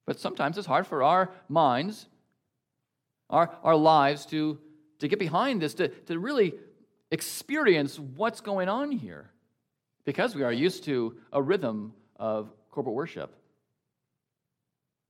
But 0.05 0.19
sometimes 0.19 0.57
it's 0.57 0.67
hard 0.67 0.87
for 0.87 1.03
our 1.03 1.31
minds, 1.47 2.07
our, 3.29 3.55
our 3.63 3.75
lives, 3.75 4.25
to, 4.27 4.57
to 4.99 5.07
get 5.07 5.19
behind 5.19 5.61
this, 5.61 5.75
to, 5.75 5.87
to 5.87 6.17
really 6.17 6.53
experience 7.11 7.99
what's 7.99 8.41
going 8.41 8.69
on 8.69 8.91
here 8.91 9.29
because 10.05 10.35
we 10.35 10.43
are 10.43 10.51
used 10.51 10.83
to 10.85 11.15
a 11.31 11.41
rhythm 11.41 11.93
of 12.17 12.51
corporate 12.71 12.95
worship. 12.95 13.35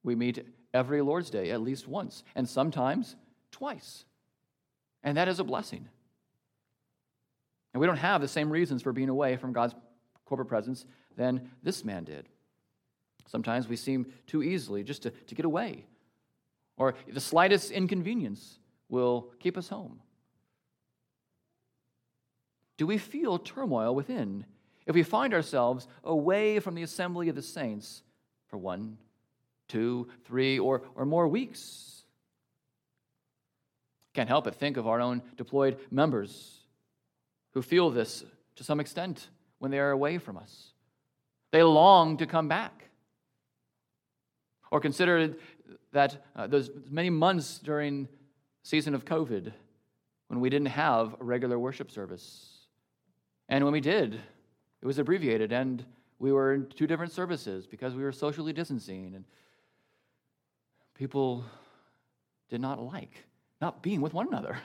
We 0.03 0.15
meet 0.15 0.45
every 0.73 1.01
Lord's 1.01 1.29
Day 1.29 1.51
at 1.51 1.61
least 1.61 1.87
once, 1.87 2.23
and 2.35 2.47
sometimes 2.47 3.15
twice. 3.51 4.05
And 5.03 5.17
that 5.17 5.27
is 5.27 5.39
a 5.39 5.43
blessing. 5.43 5.87
And 7.73 7.81
we 7.81 7.87
don't 7.87 7.97
have 7.97 8.21
the 8.21 8.27
same 8.27 8.49
reasons 8.49 8.81
for 8.81 8.91
being 8.91 9.09
away 9.09 9.37
from 9.37 9.53
God's 9.53 9.75
corporate 10.25 10.47
presence 10.47 10.85
than 11.15 11.49
this 11.63 11.83
man 11.83 12.03
did. 12.03 12.27
Sometimes 13.27 13.67
we 13.67 13.75
seem 13.75 14.11
too 14.25 14.41
easily 14.41 14.83
just 14.83 15.03
to, 15.03 15.11
to 15.11 15.35
get 15.35 15.45
away, 15.45 15.85
or 16.77 16.95
the 17.07 17.19
slightest 17.19 17.71
inconvenience 17.71 18.59
will 18.89 19.31
keep 19.39 19.57
us 19.57 19.69
home. 19.69 19.99
Do 22.77 22.87
we 22.87 22.97
feel 22.97 23.37
turmoil 23.37 23.93
within 23.93 24.45
if 24.89 24.95
we 24.95 25.03
find 25.03 25.35
ourselves 25.35 25.87
away 26.03 26.59
from 26.59 26.73
the 26.73 26.81
assembly 26.81 27.29
of 27.29 27.35
the 27.35 27.43
saints 27.43 28.01
for 28.47 28.57
one, 28.57 28.97
two, 29.67 30.07
three, 30.25 30.57
or, 30.57 30.81
or 30.95 31.05
more 31.05 31.27
weeks. 31.27 32.01
Can't 34.15 34.27
help 34.27 34.45
but 34.45 34.55
think 34.55 34.77
of 34.77 34.87
our 34.87 34.99
own 34.99 35.21
deployed 35.37 35.77
members 35.91 36.61
who 37.51 37.61
feel 37.61 37.91
this 37.91 38.25
to 38.55 38.63
some 38.63 38.79
extent 38.79 39.29
when 39.59 39.69
they 39.69 39.77
are 39.77 39.91
away 39.91 40.17
from 40.17 40.37
us. 40.37 40.73
They 41.51 41.61
long 41.61 42.17
to 42.17 42.25
come 42.25 42.47
back. 42.47 42.89
Or 44.71 44.79
consider 44.79 45.35
that 45.91 46.25
uh, 46.35 46.47
those 46.47 46.71
many 46.89 47.11
months 47.11 47.59
during 47.59 48.07
season 48.63 48.95
of 48.95 49.05
COVID 49.05 49.53
when 50.29 50.39
we 50.39 50.49
didn't 50.49 50.69
have 50.69 51.15
a 51.21 51.23
regular 51.23 51.59
worship 51.59 51.91
service. 51.91 52.57
And 53.47 53.63
when 53.63 53.73
we 53.73 53.81
did, 53.81 54.19
it 54.81 54.85
was 54.85 54.99
abbreviated, 54.99 55.51
and 55.51 55.85
we 56.19 56.31
were 56.31 56.53
in 56.53 56.67
two 56.67 56.87
different 56.87 57.11
services 57.11 57.67
because 57.67 57.95
we 57.95 58.03
were 58.03 58.11
socially 58.11 58.53
distancing, 58.53 59.13
and 59.15 59.25
people 60.93 61.43
did 62.49 62.61
not 62.61 62.81
like 62.81 63.25
not 63.61 63.81
being 63.81 64.01
with 64.01 64.13
one 64.13 64.27
another. 64.27 64.57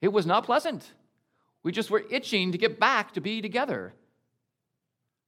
It 0.00 0.12
was 0.12 0.26
not 0.26 0.44
pleasant. 0.44 0.90
We 1.62 1.72
just 1.72 1.90
were 1.90 2.04
itching 2.10 2.52
to 2.52 2.58
get 2.58 2.80
back 2.80 3.12
to 3.12 3.20
be 3.20 3.40
together 3.40 3.94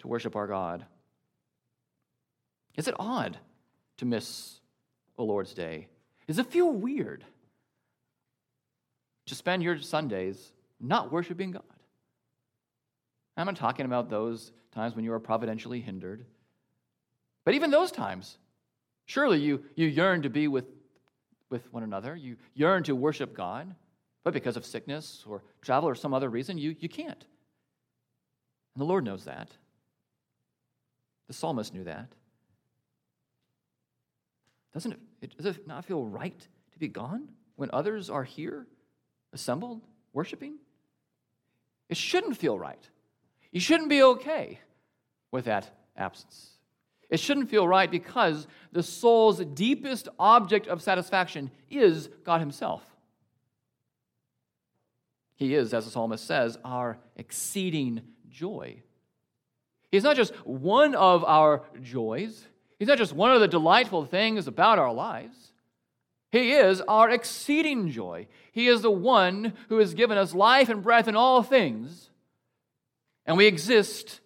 to 0.01 0.09
worship 0.09 0.35
our 0.35 0.47
God. 0.47 0.85
Is 2.75 2.89
it 2.89 2.95
odd 2.99 3.39
to 3.99 4.05
miss 4.05 4.61
the 5.17 5.23
Lord's 5.23 5.55
Day? 5.55 5.89
Does 6.27 6.39
it 6.39 6.51
feel 6.51 6.71
weird 6.71 7.25
to 9.27 9.35
spend 9.35 9.63
your 9.63 9.79
Sundays 9.79 10.53
not 10.81 11.13
worshiping 11.13 11.53
God? 11.53 11.63
I'm 13.37 13.47
not 13.47 13.57
talking 13.57 13.87
about 13.87 14.11
those 14.11 14.53
times 14.73 14.95
when 14.95 15.05
you 15.05 15.13
are 15.13 15.21
providentially 15.21 15.81
hindered. 15.81 16.25
But 17.45 17.55
even 17.55 17.71
those 17.71 17.91
times, 17.91 18.39
surely 19.07 19.41
you, 19.41 19.65
you 19.75 19.87
yearn 19.87 20.23
to 20.23 20.31
be 20.31 20.49
with, 20.49 20.67
with 21.51 21.73
one 21.73 21.83
another. 21.83 22.17
You 22.17 22.37
yearn 22.55 22.83
to 22.85 22.95
worship 22.95 23.35
God. 23.35 23.75
But 24.23 24.33
because 24.33 24.57
of 24.57 24.65
sickness 24.65 25.25
or 25.27 25.43
travel 25.61 25.89
or 25.89 25.95
some 25.95 26.15
other 26.15 26.31
reason, 26.31 26.57
you, 26.57 26.75
you 26.79 26.89
can't. 26.89 27.25
And 28.75 28.81
the 28.81 28.85
Lord 28.85 29.05
knows 29.05 29.25
that. 29.25 29.51
The 31.29 31.35
psalmist 31.35 31.75
knew 31.75 31.85
that. 31.85 32.09
Doesn't 34.73 34.99
it, 35.23 35.37
does 35.37 35.57
it 35.57 35.67
not 35.67 35.85
feel 35.85 36.05
right 36.05 36.39
to 36.73 36.79
be 36.79 36.89
gone 36.89 37.29
when 37.57 37.71
others 37.73 38.11
are 38.11 38.25
here, 38.25 38.67
assembled, 39.33 39.83
worshiping? 40.13 40.57
It 41.89 41.97
shouldn't 41.97 42.37
feel 42.37 42.59
right. 42.59 42.89
You 43.55 43.61
shouldn't 43.61 43.89
be 43.89 44.03
okay 44.03 44.59
with 45.31 45.45
that 45.45 45.71
absence. 45.97 46.51
It 47.09 47.21
shouldn't 47.21 47.49
feel 47.49 47.69
right 47.69 47.89
because 47.89 48.49
the 48.73 48.83
soul's 48.83 49.39
deepest 49.39 50.09
object 50.19 50.67
of 50.67 50.83
satisfaction 50.83 51.53
is 51.71 52.09
God 52.25 52.41
Himself. 52.41 52.83
He 55.37 55.55
is, 55.55 55.73
as 55.73 55.85
the 55.85 55.93
psalmist 55.93 56.27
says, 56.27 56.59
our 56.65 56.99
exceeding 57.15 58.03
joy. 58.29 58.83
He's 59.93 60.03
not 60.03 60.17
just 60.17 60.35
one 60.45 60.97
of 60.97 61.23
our 61.25 61.63
joys, 61.81 62.47
He's 62.81 62.89
not 62.89 62.99
just 62.99 63.13
one 63.13 63.31
of 63.31 63.41
the 63.41 63.47
delightful 63.47 64.05
things 64.05 64.49
about 64.49 64.81
our 64.81 64.93
lives. 64.93 65.53
He 66.33 66.51
is 66.51 66.81
our 66.81 67.09
exceeding 67.09 67.89
joy. 67.93 68.27
He 68.51 68.67
is 68.67 68.83
the 68.83 68.91
one 68.91 69.53
who 69.69 69.79
has 69.79 69.95
given 69.95 70.19
us 70.19 70.35
life 70.35 70.69
and 70.69 70.83
breath 70.83 71.07
in 71.07 71.15
all 71.15 71.45
things. 71.45 72.11
And 73.27 73.37
we 73.37 73.47
exist 73.47 74.21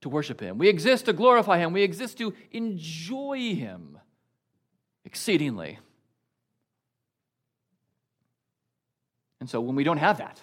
to 0.00 0.08
worship 0.08 0.40
Him. 0.40 0.58
We 0.58 0.68
exist 0.68 1.06
to 1.06 1.12
glorify 1.12 1.58
Him. 1.58 1.72
We 1.72 1.82
exist 1.82 2.18
to 2.18 2.34
enjoy 2.52 3.54
Him 3.54 3.98
exceedingly. 5.04 5.78
And 9.40 9.50
so 9.50 9.60
when 9.60 9.76
we 9.76 9.84
don't 9.84 9.98
have 9.98 10.18
that, 10.18 10.40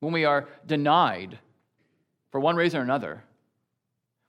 when 0.00 0.12
we 0.12 0.24
are 0.24 0.48
denied 0.66 1.38
for 2.30 2.40
one 2.40 2.56
reason 2.56 2.80
or 2.80 2.82
another, 2.82 3.24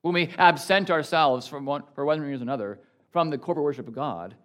when 0.01 0.13
we 0.13 0.33
absent 0.38 0.89
ourselves 0.89 1.48
from 1.48 1.65
one, 1.65 1.83
for 1.93 2.05
one 2.05 2.19
reason 2.19 2.48
or 2.48 2.51
another 2.51 2.79
from 3.12 3.29
the 3.29 3.38
corporate 3.38 3.63
worship 3.63 3.88
of 3.88 3.93
God, 3.93 4.36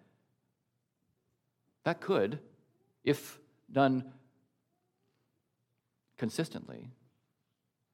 that 1.83 2.01
could, 2.01 2.39
if 3.03 3.39
done 3.71 4.03
consistently, 6.17 6.89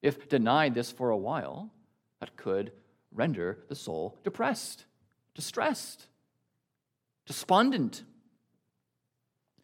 if 0.03 0.29
denied 0.29 0.75
this 0.75 0.91
for 0.91 1.09
a 1.09 1.17
while, 1.17 1.71
that 2.19 2.37
could 2.37 2.71
render 3.11 3.57
the 3.69 3.75
soul 3.75 4.19
depressed, 4.23 4.85
distressed, 5.33 6.07
despondent. 7.25 8.03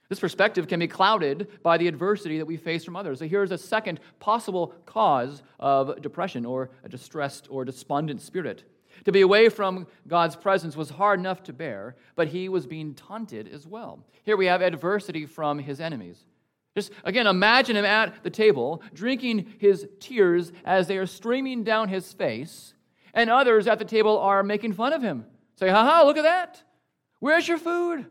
This 0.08 0.20
perspective 0.20 0.68
can 0.68 0.80
be 0.80 0.88
clouded 0.88 1.48
by 1.62 1.78
the 1.78 1.88
adversity 1.88 2.40
that 2.40 2.48
we 2.48 2.58
face 2.58 2.84
from 2.84 2.96
others. 2.96 3.20
So 3.20 3.28
here's 3.28 3.52
a 3.52 3.58
second 3.58 4.00
possible 4.20 4.74
cause 4.88 5.44
of 5.60 6.02
depression 6.02 6.46
or 6.46 6.72
a 6.84 6.90
distressed 6.90 7.48
or 7.52 7.64
despondent 7.64 8.22
spirit. 8.22 8.64
To 9.06 9.12
be 9.12 9.22
away 9.22 9.50
from 9.50 9.86
God's 10.08 10.36
presence 10.36 10.76
was 10.76 10.90
hard 10.90 11.20
enough 11.20 11.44
to 11.44 11.54
bear, 11.54 11.96
but 12.16 12.30
he 12.30 12.50
was 12.50 12.66
being 12.66 12.96
taunted 12.96 13.48
as 13.48 13.68
well. 13.68 14.04
Here 14.24 14.36
we 14.36 14.48
have 14.48 14.62
adversity 14.62 15.26
from 15.26 15.60
his 15.60 15.80
enemies. 15.80 16.26
Just 16.80 16.94
again, 17.04 17.28
imagine 17.28 17.76
him 17.76 17.84
at 17.84 18.24
the 18.24 18.30
table, 18.30 18.82
drinking 18.94 19.56
his 19.60 19.86
tears 20.00 20.54
as 20.64 20.88
they 20.88 20.98
are 20.98 21.06
streaming 21.06 21.66
down 21.66 21.90
his 21.90 22.14
face, 22.14 22.74
and 23.14 23.30
others 23.30 23.68
at 23.68 23.80
the 23.80 23.86
table 23.86 24.18
are 24.18 24.44
making 24.44 24.72
fun 24.72 24.94
of 24.94 25.02
him. 25.02 25.26
Say, 25.56 25.68
ha 25.68 25.84
ha, 25.84 26.04
look 26.04 26.16
at 26.16 26.24
that. 26.24 26.64
Where's 27.20 27.46
your 27.46 27.58
food? 27.58 28.06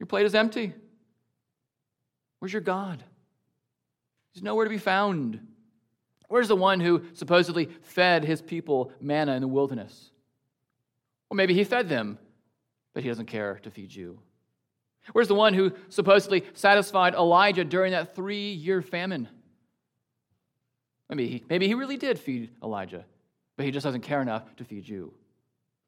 Your 0.00 0.08
plate 0.08 0.26
is 0.26 0.34
empty. 0.34 0.74
Where's 2.40 2.52
your 2.52 2.60
God? 2.60 3.04
He's 4.32 4.42
nowhere 4.42 4.64
to 4.64 4.70
be 4.70 4.78
found. 4.78 5.38
Where's 6.26 6.48
the 6.48 6.56
one 6.56 6.80
who 6.80 7.04
supposedly 7.14 7.66
fed 7.82 8.24
his 8.24 8.42
people 8.42 8.90
manna 9.00 9.36
in 9.36 9.42
the 9.42 9.46
wilderness? 9.48 10.10
Well, 11.30 11.36
maybe 11.36 11.54
he 11.54 11.62
fed 11.62 11.88
them, 11.88 12.18
but 12.94 13.04
he 13.04 13.08
doesn't 13.08 13.26
care 13.26 13.60
to 13.62 13.70
feed 13.70 13.94
you. 13.94 14.18
Where's 15.12 15.28
the 15.28 15.34
one 15.34 15.54
who 15.54 15.72
supposedly 15.88 16.44
satisfied 16.54 17.14
Elijah 17.14 17.64
during 17.64 17.92
that 17.92 18.14
three 18.14 18.52
year 18.52 18.82
famine? 18.82 19.28
Maybe 21.08 21.28
he, 21.28 21.44
maybe 21.48 21.66
he 21.66 21.74
really 21.74 21.96
did 21.96 22.18
feed 22.18 22.50
Elijah, 22.62 23.04
but 23.56 23.64
he 23.64 23.72
just 23.72 23.84
doesn't 23.84 24.02
care 24.02 24.20
enough 24.20 24.54
to 24.56 24.64
feed 24.64 24.88
you. 24.88 25.12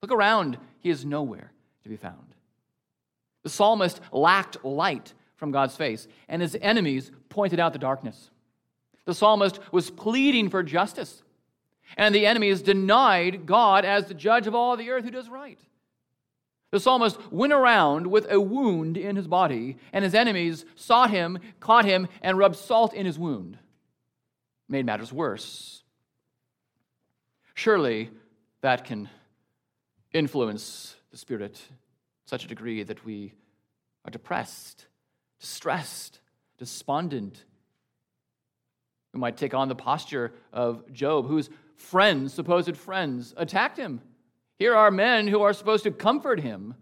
Look 0.03 0.13
around, 0.13 0.59
he 0.81 0.91
is 0.91 1.05
nowhere 1.05 1.53
to 1.83 1.89
be 1.89 1.97
found. 1.97 2.35
The 3.43 3.51
psalmist 3.51 4.01
lacked 4.13 4.65
light 4.65 5.13
from 5.37 5.51
God's 5.51 5.77
face, 5.77 6.07
and 6.29 6.41
his 6.41 6.57
enemies 6.61 7.11
pointed 7.29 7.61
out 7.61 7.73
the 7.73 7.79
darkness. 7.79 8.31
The 9.05 9.15
psalmist 9.15 9.59
was 9.73 9.91
pleading 9.91 10.51
for 10.51 10.63
justice, 10.63 11.23
and 11.97 12.15
the 12.15 12.27
enemies 12.27 12.63
denied 12.63 13.47
God 13.47 13.85
as 13.85 14.07
the 14.07 14.15
judge 14.15 14.47
of 14.47 14.55
all 14.55 14.77
the 14.77 14.91
earth 14.91 15.05
who 15.05 15.11
does 15.11 15.29
right. 15.29 15.59
The 16.71 16.81
psalmist 16.81 17.19
went 17.33 17.53
around 17.53 18.07
with 18.07 18.31
a 18.31 18.41
wound 18.41 18.97
in 18.97 19.17
his 19.17 19.27
body, 19.27 19.77
and 19.93 20.05
his 20.05 20.15
enemies 20.15 20.65
sought 20.77 21.11
him, 21.11 21.39
caught 21.59 21.85
him, 21.85 22.07
and 22.23 22.39
rubbed 22.39 22.57
salt 22.57 22.95
in 22.95 23.07
his 23.07 23.19
wound. 23.19 23.59
Made 24.69 24.87
matters 24.87 25.13
worse. 25.13 25.83
Surely 27.55 28.11
that 28.61 28.85
can 28.85 29.09
influence 30.13 30.95
the 31.11 31.17
spirit 31.17 31.61
such 32.25 32.45
a 32.45 32.49
degree 32.49 32.85
that 32.85 33.05
we 33.05 33.33
are 34.05 34.11
depressed, 34.11 34.87
distressed, 35.41 36.21
despondent. 36.59 37.45
We 39.13 39.19
might 39.19 39.37
take 39.37 39.55
on 39.55 39.69
the 39.69 39.75
posture 39.75 40.33
of 40.53 40.91
Job, 40.93 41.27
whose 41.27 41.51
friends, 41.75 42.33
supposed 42.33 42.77
friends, 42.77 43.35
attacked 43.37 43.77
him. 43.77 44.01
Here 44.61 44.77
are 44.77 44.91
men 44.91 45.27
who 45.27 45.41
are 45.41 45.55
supposed 45.55 45.85
to 45.85 45.91
comfort 45.91 46.39
him, 46.39 46.75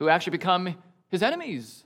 who 0.00 0.08
actually 0.08 0.32
become 0.32 0.74
his 1.08 1.22
enemies. 1.22 1.84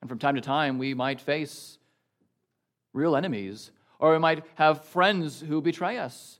And 0.00 0.08
from 0.08 0.20
time 0.20 0.36
to 0.36 0.40
time, 0.40 0.78
we 0.78 0.94
might 0.94 1.20
face 1.20 1.76
real 2.92 3.16
enemies, 3.16 3.72
or 3.98 4.12
we 4.12 4.20
might 4.20 4.44
have 4.54 4.84
friends 4.84 5.40
who 5.40 5.60
betray 5.60 5.98
us, 5.98 6.38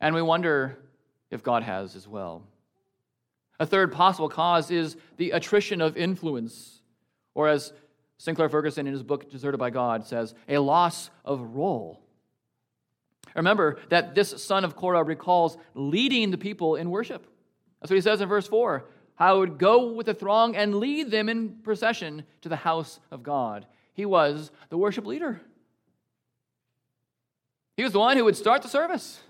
and 0.00 0.14
we 0.14 0.22
wonder 0.22 0.78
if 1.32 1.42
God 1.42 1.64
has 1.64 1.96
as 1.96 2.06
well. 2.06 2.44
A 3.58 3.66
third 3.66 3.90
possible 3.90 4.28
cause 4.28 4.70
is 4.70 4.96
the 5.16 5.32
attrition 5.32 5.80
of 5.80 5.96
influence, 5.96 6.82
or 7.34 7.48
as 7.48 7.72
Sinclair 8.18 8.48
Ferguson 8.48 8.86
in 8.86 8.92
his 8.92 9.02
book 9.02 9.28
Deserted 9.28 9.58
by 9.58 9.70
God 9.70 10.06
says, 10.06 10.36
a 10.48 10.58
loss 10.58 11.10
of 11.24 11.40
role. 11.56 12.03
Remember 13.34 13.78
that 13.88 14.14
this 14.14 14.42
son 14.42 14.64
of 14.64 14.76
Korah 14.76 15.02
recalls 15.02 15.56
leading 15.74 16.30
the 16.30 16.38
people 16.38 16.76
in 16.76 16.90
worship. 16.90 17.26
That's 17.80 17.90
what 17.90 17.96
he 17.96 18.02
says 18.02 18.20
in 18.20 18.28
verse 18.28 18.46
4. 18.46 18.84
I 19.18 19.32
would 19.32 19.58
go 19.58 19.92
with 19.92 20.06
the 20.06 20.14
throng 20.14 20.56
and 20.56 20.76
lead 20.76 21.10
them 21.10 21.28
in 21.28 21.56
procession 21.62 22.24
to 22.42 22.48
the 22.48 22.56
house 22.56 22.98
of 23.10 23.22
God. 23.22 23.66
He 23.92 24.06
was 24.06 24.50
the 24.70 24.78
worship 24.78 25.06
leader. 25.06 25.40
He 27.76 27.82
was 27.82 27.92
the 27.92 27.98
one 27.98 28.16
who 28.16 28.24
would 28.24 28.36
start 28.36 28.62
the 28.62 28.68
service. 28.68 29.20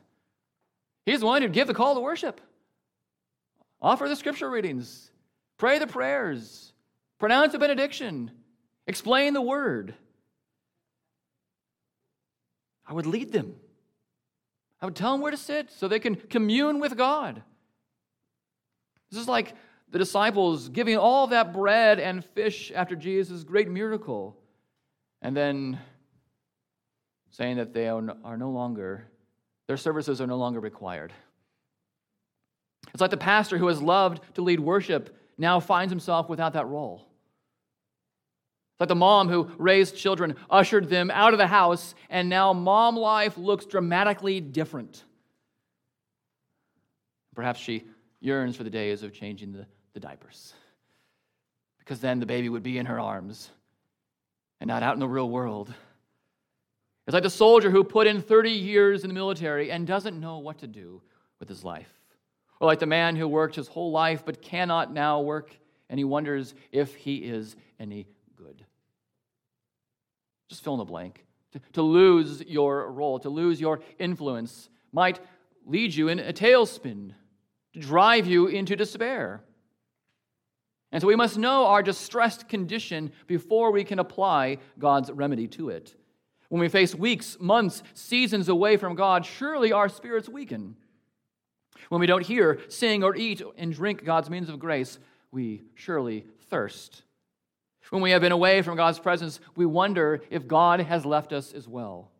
He's 1.06 1.20
the 1.20 1.26
one 1.26 1.42
who'd 1.42 1.52
give 1.52 1.66
the 1.66 1.74
call 1.74 1.94
to 1.94 2.00
worship. 2.00 2.40
Offer 3.80 4.08
the 4.08 4.16
scripture 4.16 4.48
readings, 4.48 5.10
pray 5.58 5.78
the 5.78 5.86
prayers, 5.86 6.72
pronounce 7.18 7.52
the 7.52 7.58
benediction, 7.58 8.30
explain 8.86 9.34
the 9.34 9.42
word. 9.42 9.94
I 12.86 12.94
would 12.94 13.06
lead 13.06 13.32
them. 13.32 13.56
I 14.84 14.86
would 14.86 14.96
tell 14.96 15.12
them 15.12 15.22
where 15.22 15.30
to 15.30 15.36
sit 15.38 15.70
so 15.72 15.88
they 15.88 15.98
can 15.98 16.14
commune 16.14 16.78
with 16.78 16.94
God. 16.94 17.42
This 19.10 19.18
is 19.18 19.26
like 19.26 19.54
the 19.90 19.98
disciples 19.98 20.68
giving 20.68 20.98
all 20.98 21.28
that 21.28 21.54
bread 21.54 21.98
and 21.98 22.22
fish 22.22 22.70
after 22.70 22.94
Jesus' 22.94 23.44
great 23.44 23.70
miracle, 23.70 24.36
and 25.22 25.34
then 25.34 25.80
saying 27.30 27.56
that 27.56 27.72
they 27.72 27.88
are 27.88 28.36
no 28.36 28.50
longer, 28.50 29.06
their 29.68 29.78
services 29.78 30.20
are 30.20 30.26
no 30.26 30.36
longer 30.36 30.60
required. 30.60 31.14
It's 32.92 33.00
like 33.00 33.10
the 33.10 33.16
pastor 33.16 33.56
who 33.56 33.68
has 33.68 33.80
loved 33.80 34.34
to 34.34 34.42
lead 34.42 34.60
worship 34.60 35.16
now 35.38 35.60
finds 35.60 35.92
himself 35.92 36.28
without 36.28 36.52
that 36.52 36.66
role. 36.66 37.08
It's 38.74 38.80
like 38.80 38.88
the 38.88 38.96
mom 38.96 39.28
who 39.28 39.48
raised 39.56 39.96
children, 39.96 40.34
ushered 40.50 40.88
them 40.88 41.08
out 41.12 41.32
of 41.32 41.38
the 41.38 41.46
house, 41.46 41.94
and 42.10 42.28
now 42.28 42.52
mom 42.52 42.96
life 42.96 43.38
looks 43.38 43.66
dramatically 43.66 44.40
different. 44.40 45.04
Perhaps 47.36 47.60
she 47.60 47.84
yearns 48.18 48.56
for 48.56 48.64
the 48.64 48.70
days 48.70 49.04
of 49.04 49.12
changing 49.12 49.52
the, 49.52 49.64
the 49.92 50.00
diapers, 50.00 50.54
because 51.78 52.00
then 52.00 52.18
the 52.18 52.26
baby 52.26 52.48
would 52.48 52.64
be 52.64 52.78
in 52.78 52.86
her 52.86 52.98
arms 52.98 53.48
and 54.60 54.66
not 54.66 54.82
out 54.82 54.94
in 54.94 55.00
the 55.00 55.06
real 55.06 55.30
world. 55.30 55.72
It's 57.06 57.14
like 57.14 57.22
the 57.22 57.30
soldier 57.30 57.70
who 57.70 57.84
put 57.84 58.08
in 58.08 58.20
30 58.20 58.50
years 58.50 59.04
in 59.04 59.08
the 59.08 59.14
military 59.14 59.70
and 59.70 59.86
doesn't 59.86 60.18
know 60.18 60.38
what 60.38 60.58
to 60.58 60.66
do 60.66 61.00
with 61.38 61.48
his 61.48 61.62
life. 61.62 61.92
Or 62.58 62.66
like 62.66 62.80
the 62.80 62.86
man 62.86 63.14
who 63.14 63.28
worked 63.28 63.54
his 63.54 63.68
whole 63.68 63.92
life 63.92 64.24
but 64.26 64.42
cannot 64.42 64.92
now 64.92 65.20
work 65.20 65.56
and 65.88 66.00
he 66.00 66.04
wonders 66.04 66.54
if 66.72 66.96
he 66.96 67.18
is 67.18 67.54
any. 67.78 68.08
Just 70.48 70.62
fill 70.62 70.74
in 70.74 70.78
the 70.78 70.84
blank. 70.84 71.24
To, 71.52 71.60
to 71.74 71.82
lose 71.82 72.42
your 72.42 72.90
role, 72.90 73.18
to 73.20 73.28
lose 73.28 73.60
your 73.60 73.80
influence, 73.98 74.68
might 74.92 75.20
lead 75.66 75.94
you 75.94 76.08
in 76.08 76.18
a 76.18 76.32
tailspin, 76.32 77.12
to 77.72 77.80
drive 77.80 78.26
you 78.26 78.46
into 78.46 78.76
despair. 78.76 79.42
And 80.92 81.00
so 81.00 81.08
we 81.08 81.16
must 81.16 81.38
know 81.38 81.66
our 81.66 81.82
distressed 81.82 82.48
condition 82.48 83.12
before 83.26 83.72
we 83.72 83.82
can 83.82 83.98
apply 83.98 84.58
God's 84.78 85.10
remedy 85.10 85.48
to 85.48 85.70
it. 85.70 85.94
When 86.48 86.60
we 86.60 86.68
face 86.68 86.94
weeks, 86.94 87.36
months, 87.40 87.82
seasons 87.94 88.48
away 88.48 88.76
from 88.76 88.94
God, 88.94 89.26
surely 89.26 89.72
our 89.72 89.88
spirits 89.88 90.28
weaken. 90.28 90.76
When 91.88 92.00
we 92.00 92.06
don't 92.06 92.24
hear, 92.24 92.60
sing, 92.68 93.02
or 93.02 93.16
eat 93.16 93.42
and 93.56 93.72
drink 93.72 94.04
God's 94.04 94.30
means 94.30 94.48
of 94.48 94.60
grace, 94.60 94.98
we 95.32 95.62
surely 95.74 96.26
thirst. 96.48 97.02
When 97.90 98.02
we 98.02 98.10
have 98.12 98.22
been 98.22 98.32
away 98.32 98.62
from 98.62 98.76
God's 98.76 98.98
presence, 98.98 99.40
we 99.56 99.66
wonder 99.66 100.22
if 100.30 100.48
God 100.48 100.80
has 100.80 101.04
left 101.04 101.32
us 101.32 101.52
as 101.52 101.68
well. 101.68 102.10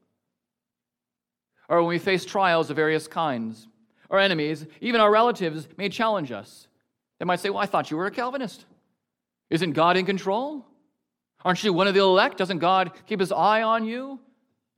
Or 1.68 1.78
when 1.78 1.88
we 1.88 1.98
face 1.98 2.24
trials 2.24 2.70
of 2.70 2.76
various 2.76 3.08
kinds, 3.08 3.66
our 4.10 4.18
enemies, 4.18 4.66
even 4.80 5.00
our 5.00 5.10
relatives, 5.10 5.66
may 5.76 5.88
challenge 5.88 6.30
us. 6.30 6.68
They 7.18 7.24
might 7.24 7.40
say, 7.40 7.50
Well, 7.50 7.62
I 7.62 7.66
thought 7.66 7.90
you 7.90 7.96
were 7.96 8.06
a 8.06 8.10
Calvinist. 8.10 8.66
Isn't 9.50 9.72
God 9.72 9.96
in 9.96 10.04
control? 10.04 10.66
Aren't 11.44 11.62
you 11.62 11.72
one 11.72 11.86
of 11.86 11.94
the 11.94 12.00
elect? 12.00 12.38
Doesn't 12.38 12.58
God 12.58 12.92
keep 13.06 13.20
his 13.20 13.32
eye 13.32 13.62
on 13.62 13.84
you? 13.84 14.18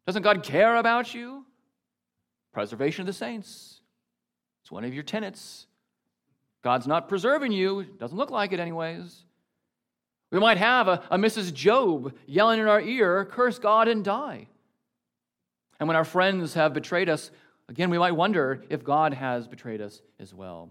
Doesn't 0.06 0.22
God 0.22 0.42
care 0.42 0.76
about 0.76 1.14
you? 1.14 1.44
Preservation 2.52 3.02
of 3.02 3.06
the 3.06 3.12
saints. 3.12 3.80
It's 4.62 4.70
one 4.70 4.84
of 4.84 4.94
your 4.94 5.02
tenets. 5.02 5.66
God's 6.62 6.86
not 6.86 7.08
preserving 7.08 7.52
you. 7.52 7.84
Doesn't 7.84 8.16
look 8.16 8.30
like 8.30 8.52
it, 8.52 8.60
anyways. 8.60 9.24
We 10.30 10.40
might 10.40 10.58
have 10.58 10.88
a, 10.88 11.02
a 11.10 11.18
Mrs. 11.18 11.52
Job 11.54 12.14
yelling 12.26 12.60
in 12.60 12.66
our 12.66 12.80
ear, 12.80 13.24
curse 13.24 13.58
God 13.58 13.88
and 13.88 14.04
die. 14.04 14.48
And 15.78 15.88
when 15.88 15.96
our 15.96 16.04
friends 16.04 16.54
have 16.54 16.74
betrayed 16.74 17.08
us, 17.08 17.30
again, 17.68 17.90
we 17.90 17.98
might 17.98 18.12
wonder 18.12 18.62
if 18.68 18.82
God 18.82 19.14
has 19.14 19.46
betrayed 19.46 19.80
us 19.80 20.02
as 20.18 20.34
well. 20.34 20.70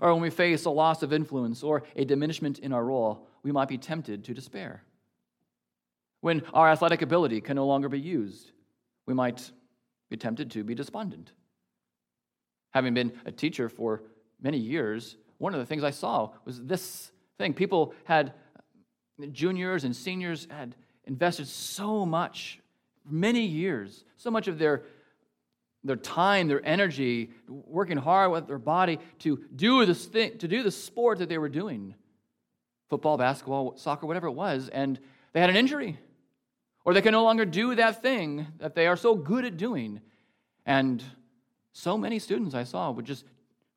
Or 0.00 0.12
when 0.12 0.22
we 0.22 0.30
face 0.30 0.64
a 0.64 0.70
loss 0.70 1.02
of 1.02 1.12
influence 1.12 1.62
or 1.62 1.82
a 1.96 2.04
diminishment 2.04 2.58
in 2.58 2.72
our 2.72 2.84
role, 2.84 3.26
we 3.42 3.52
might 3.52 3.68
be 3.68 3.78
tempted 3.78 4.24
to 4.24 4.34
despair. 4.34 4.82
When 6.20 6.42
our 6.54 6.68
athletic 6.70 7.02
ability 7.02 7.40
can 7.40 7.56
no 7.56 7.66
longer 7.66 7.88
be 7.88 8.00
used, 8.00 8.52
we 9.06 9.14
might 9.14 9.50
be 10.08 10.16
tempted 10.16 10.50
to 10.52 10.64
be 10.64 10.74
despondent. 10.74 11.32
Having 12.70 12.94
been 12.94 13.12
a 13.26 13.32
teacher 13.32 13.68
for 13.68 14.02
many 14.40 14.58
years, 14.58 15.16
one 15.38 15.52
of 15.52 15.60
the 15.60 15.66
things 15.66 15.84
I 15.84 15.90
saw 15.90 16.30
was 16.44 16.62
this 16.62 17.11
thing. 17.42 17.54
People 17.54 17.94
had, 18.04 18.32
juniors 19.32 19.84
and 19.84 19.94
seniors 19.94 20.46
had 20.50 20.74
invested 21.04 21.46
so 21.48 22.06
much, 22.06 22.60
many 23.08 23.44
years, 23.44 24.04
so 24.16 24.30
much 24.30 24.48
of 24.48 24.58
their 24.58 24.82
their 25.84 25.96
time, 25.96 26.46
their 26.46 26.64
energy, 26.64 27.30
working 27.48 27.96
hard 27.96 28.30
with 28.30 28.46
their 28.46 28.58
body 28.58 29.00
to 29.18 29.42
do 29.56 29.84
this 29.84 30.06
thing, 30.06 30.38
to 30.38 30.46
do 30.46 30.62
the 30.62 30.70
sport 30.70 31.18
that 31.18 31.28
they 31.28 31.38
were 31.38 31.48
doing 31.48 31.94
football, 32.88 33.16
basketball, 33.16 33.76
soccer, 33.76 34.06
whatever 34.06 34.28
it 34.28 34.32
was, 34.32 34.68
and 34.68 35.00
they 35.32 35.40
had 35.40 35.50
an 35.50 35.56
injury. 35.56 35.98
Or 36.84 36.94
they 36.94 37.02
can 37.02 37.12
no 37.12 37.24
longer 37.24 37.44
do 37.44 37.74
that 37.76 38.02
thing 38.02 38.46
that 38.58 38.74
they 38.74 38.86
are 38.86 38.96
so 38.96 39.14
good 39.14 39.44
at 39.44 39.56
doing. 39.56 40.00
And 40.66 41.02
so 41.72 41.96
many 41.96 42.18
students 42.18 42.54
I 42.54 42.64
saw 42.64 42.90
would 42.90 43.06
just 43.06 43.24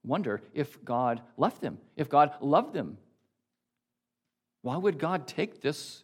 wonder 0.04 0.42
if 0.54 0.84
God 0.84 1.22
left 1.38 1.62
them, 1.62 1.78
if 1.96 2.10
God 2.10 2.34
loved 2.42 2.74
them. 2.74 2.98
Why 4.66 4.78
would 4.78 4.98
God 4.98 5.28
take 5.28 5.62
this 5.62 6.04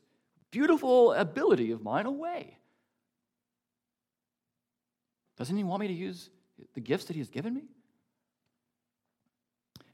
beautiful 0.52 1.14
ability 1.14 1.72
of 1.72 1.82
mine 1.82 2.06
away? 2.06 2.60
Doesn't 5.36 5.58
He 5.58 5.64
want 5.64 5.82
me 5.82 5.88
to 5.88 5.94
use 5.96 6.30
the 6.76 6.80
gifts 6.80 7.06
that 7.06 7.14
He 7.14 7.22
has 7.22 7.30
given 7.32 7.56
me? 7.56 7.64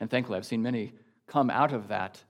And 0.01 0.09
thankfully, 0.09 0.35
I've 0.35 0.45
seen 0.45 0.61
many 0.61 0.91
come 1.27 1.49
out 1.49 1.71
of 1.71 1.87
that 1.87 2.21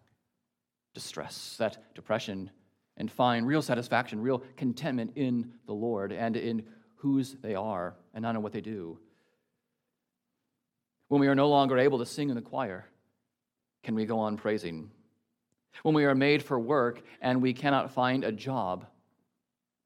distress, 0.93 1.55
that 1.57 1.95
depression, 1.95 2.51
and 2.97 3.11
find 3.11 3.47
real 3.47 3.63
satisfaction, 3.63 4.21
real 4.21 4.43
contentment 4.57 5.13
in 5.15 5.53
the 5.65 5.73
Lord 5.73 6.11
and 6.11 6.37
in 6.37 6.67
whose 6.97 7.33
they 7.41 7.55
are 7.55 7.95
and 8.13 8.21
not 8.21 8.35
in 8.35 8.43
what 8.43 8.53
they 8.53 8.61
do. 8.61 8.99
When 11.07 11.19
we 11.19 11.29
are 11.29 11.35
no 11.35 11.49
longer 11.49 11.79
able 11.79 11.97
to 11.97 12.05
sing 12.05 12.29
in 12.29 12.35
the 12.35 12.43
choir, 12.43 12.85
can 13.81 13.95
we 13.95 14.05
go 14.05 14.19
on 14.19 14.37
praising? 14.37 14.91
When 15.83 15.93
we 15.93 16.05
are 16.05 16.15
made 16.15 16.43
for 16.43 16.59
work 16.59 17.01
and 17.21 17.41
we 17.41 17.53
cannot 17.53 17.91
find 17.91 18.23
a 18.23 18.31
job, 18.31 18.85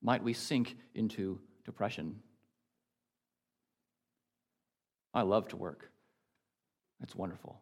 might 0.01 0.23
we 0.23 0.33
sink 0.33 0.75
into 0.95 1.39
depression? 1.65 2.19
I 5.13 5.23
love 5.23 5.49
to 5.49 5.57
work. 5.57 5.91
It's 7.03 7.15
wonderful. 7.15 7.59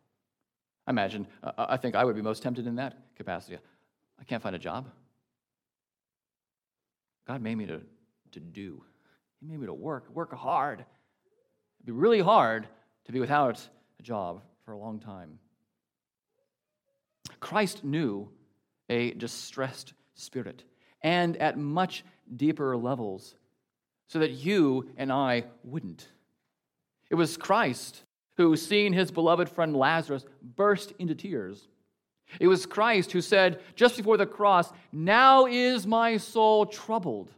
I 0.86 0.92
imagine, 0.92 1.28
I 1.58 1.78
think 1.78 1.96
I 1.96 2.04
would 2.04 2.16
be 2.16 2.22
most 2.22 2.44
tempted 2.44 2.68
in 2.68 2.76
that 2.76 2.98
capacity. 3.16 3.58
I 4.20 4.24
can't 4.24 4.42
find 4.42 4.56
a 4.56 4.60
job. 4.60 4.90
God 7.28 7.42
made 7.42 7.56
me 7.56 7.66
to, 7.68 7.82
to 8.32 8.40
do, 8.40 8.84
He 9.40 9.46
made 9.46 9.60
me 9.60 9.68
to 9.68 9.74
work, 9.74 10.10
work 10.10 10.34
hard. 10.34 10.80
It'd 10.80 11.86
be 11.86 11.92
really 11.92 12.22
hard 12.22 12.68
to 13.06 13.12
be 13.12 13.20
without 13.20 13.60
a 14.00 14.04
job 14.04 14.42
for 14.66 14.72
a 14.72 14.78
long 14.78 15.00
time. 15.00 15.40
Christ 17.40 17.84
knew 17.84 18.30
a 18.90 19.12
distressed 19.12 19.94
spirit 20.16 20.64
and 21.02 21.38
at 21.38 21.58
much 21.58 22.04
deeper 22.36 22.76
levels 22.76 23.36
so 24.08 24.20
that 24.20 24.32
you 24.32 24.90
and 24.98 25.12
I 25.12 25.46
wouldn't. 25.64 26.08
It 27.10 27.16
was 27.16 27.38
Christ 27.38 28.04
who, 28.38 28.56
seeing 28.56 28.94
his 28.94 29.12
beloved 29.12 29.50
friend 29.50 29.76
Lazarus, 29.76 30.26
burst 30.56 30.94
into 31.00 31.16
tears. 31.16 31.68
It 32.40 32.48
was 32.48 32.66
Christ 32.66 33.12
who 33.12 33.22
said 33.22 33.60
just 33.76 33.98
before 33.98 34.18
the 34.18 34.26
cross, 34.26 34.72
Now 34.92 35.46
is 35.46 35.86
my 35.86 36.18
soul 36.18 36.66
troubled. 36.66 37.32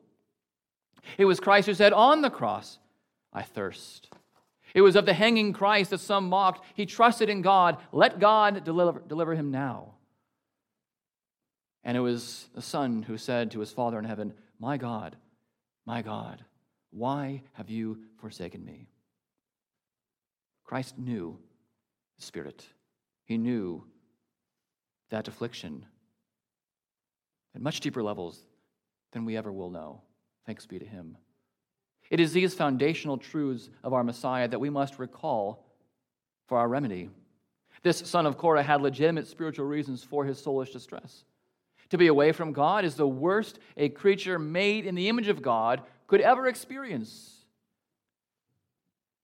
It 1.18 1.26
was 1.26 1.40
Christ 1.40 1.68
who 1.68 1.74
said 1.74 1.94
on 1.94 2.22
the 2.22 2.30
cross, 2.30 2.78
I 3.34 3.42
thirst. 3.42 4.10
It 4.74 4.82
was 4.82 4.96
of 4.96 5.06
the 5.06 5.14
hanging 5.14 5.54
Christ 5.54 5.90
that 5.90 6.00
some 6.00 6.30
mocked. 6.30 6.64
He 6.76 6.86
trusted 6.86 7.30
in 7.30 7.42
God. 7.42 7.78
Let 7.92 8.20
God 8.20 8.64
deliver, 8.64 9.00
deliver 9.00 9.36
him 9.36 9.52
now. 9.52 9.96
And 11.84 11.98
it 11.98 12.02
was 12.02 12.48
the 12.54 12.62
Son 12.62 13.04
who 13.04 13.18
said 13.18 13.52
to 13.52 13.60
his 13.60 13.72
Father 13.72 13.98
in 14.00 14.06
heaven, 14.06 14.34
My 14.60 14.78
God, 14.78 15.16
my 15.86 16.02
God, 16.02 16.46
why 16.92 17.44
have 17.54 17.70
you 17.70 18.00
forsaken 18.20 18.64
me? 18.64 18.88
Christ 20.64 20.98
knew 20.98 21.38
the 22.18 22.24
Spirit. 22.24 22.66
He 23.26 23.38
knew 23.38 23.84
that 25.10 25.28
affliction 25.28 25.86
at 27.54 27.62
much 27.62 27.80
deeper 27.80 28.04
levels 28.04 28.40
than 29.12 29.26
we 29.26 29.36
ever 29.36 29.52
will 29.52 29.70
know. 29.70 30.02
Thanks 30.46 30.66
be 30.66 30.80
to 30.80 30.86
Him. 30.86 31.18
It 32.12 32.20
is 32.20 32.34
these 32.34 32.54
foundational 32.54 33.18
truths 33.18 33.70
of 33.84 33.94
our 33.94 34.04
Messiah 34.04 34.48
that 34.50 34.60
we 34.60 34.70
must 34.70 35.00
recall 35.00 35.66
for 36.46 36.58
our 36.58 36.68
remedy. 36.68 37.10
This 37.84 37.98
son 38.00 38.26
of 38.26 38.38
Korah 38.38 38.62
had 38.62 38.82
legitimate 38.82 39.28
spiritual 39.28 39.66
reasons 39.66 40.04
for 40.04 40.26
his 40.26 40.40
soulish 40.40 40.74
distress. 40.74 41.24
To 41.90 41.98
be 41.98 42.08
away 42.08 42.34
from 42.34 42.52
God 42.52 42.84
is 42.84 42.96
the 42.96 43.08
worst 43.08 43.60
a 43.78 43.88
creature 43.88 44.38
made 44.38 44.86
in 44.86 44.94
the 44.94 45.08
image 45.08 45.30
of 45.30 45.42
God 45.42 45.82
could 46.08 46.20
ever 46.20 46.48
experience. 46.48 47.46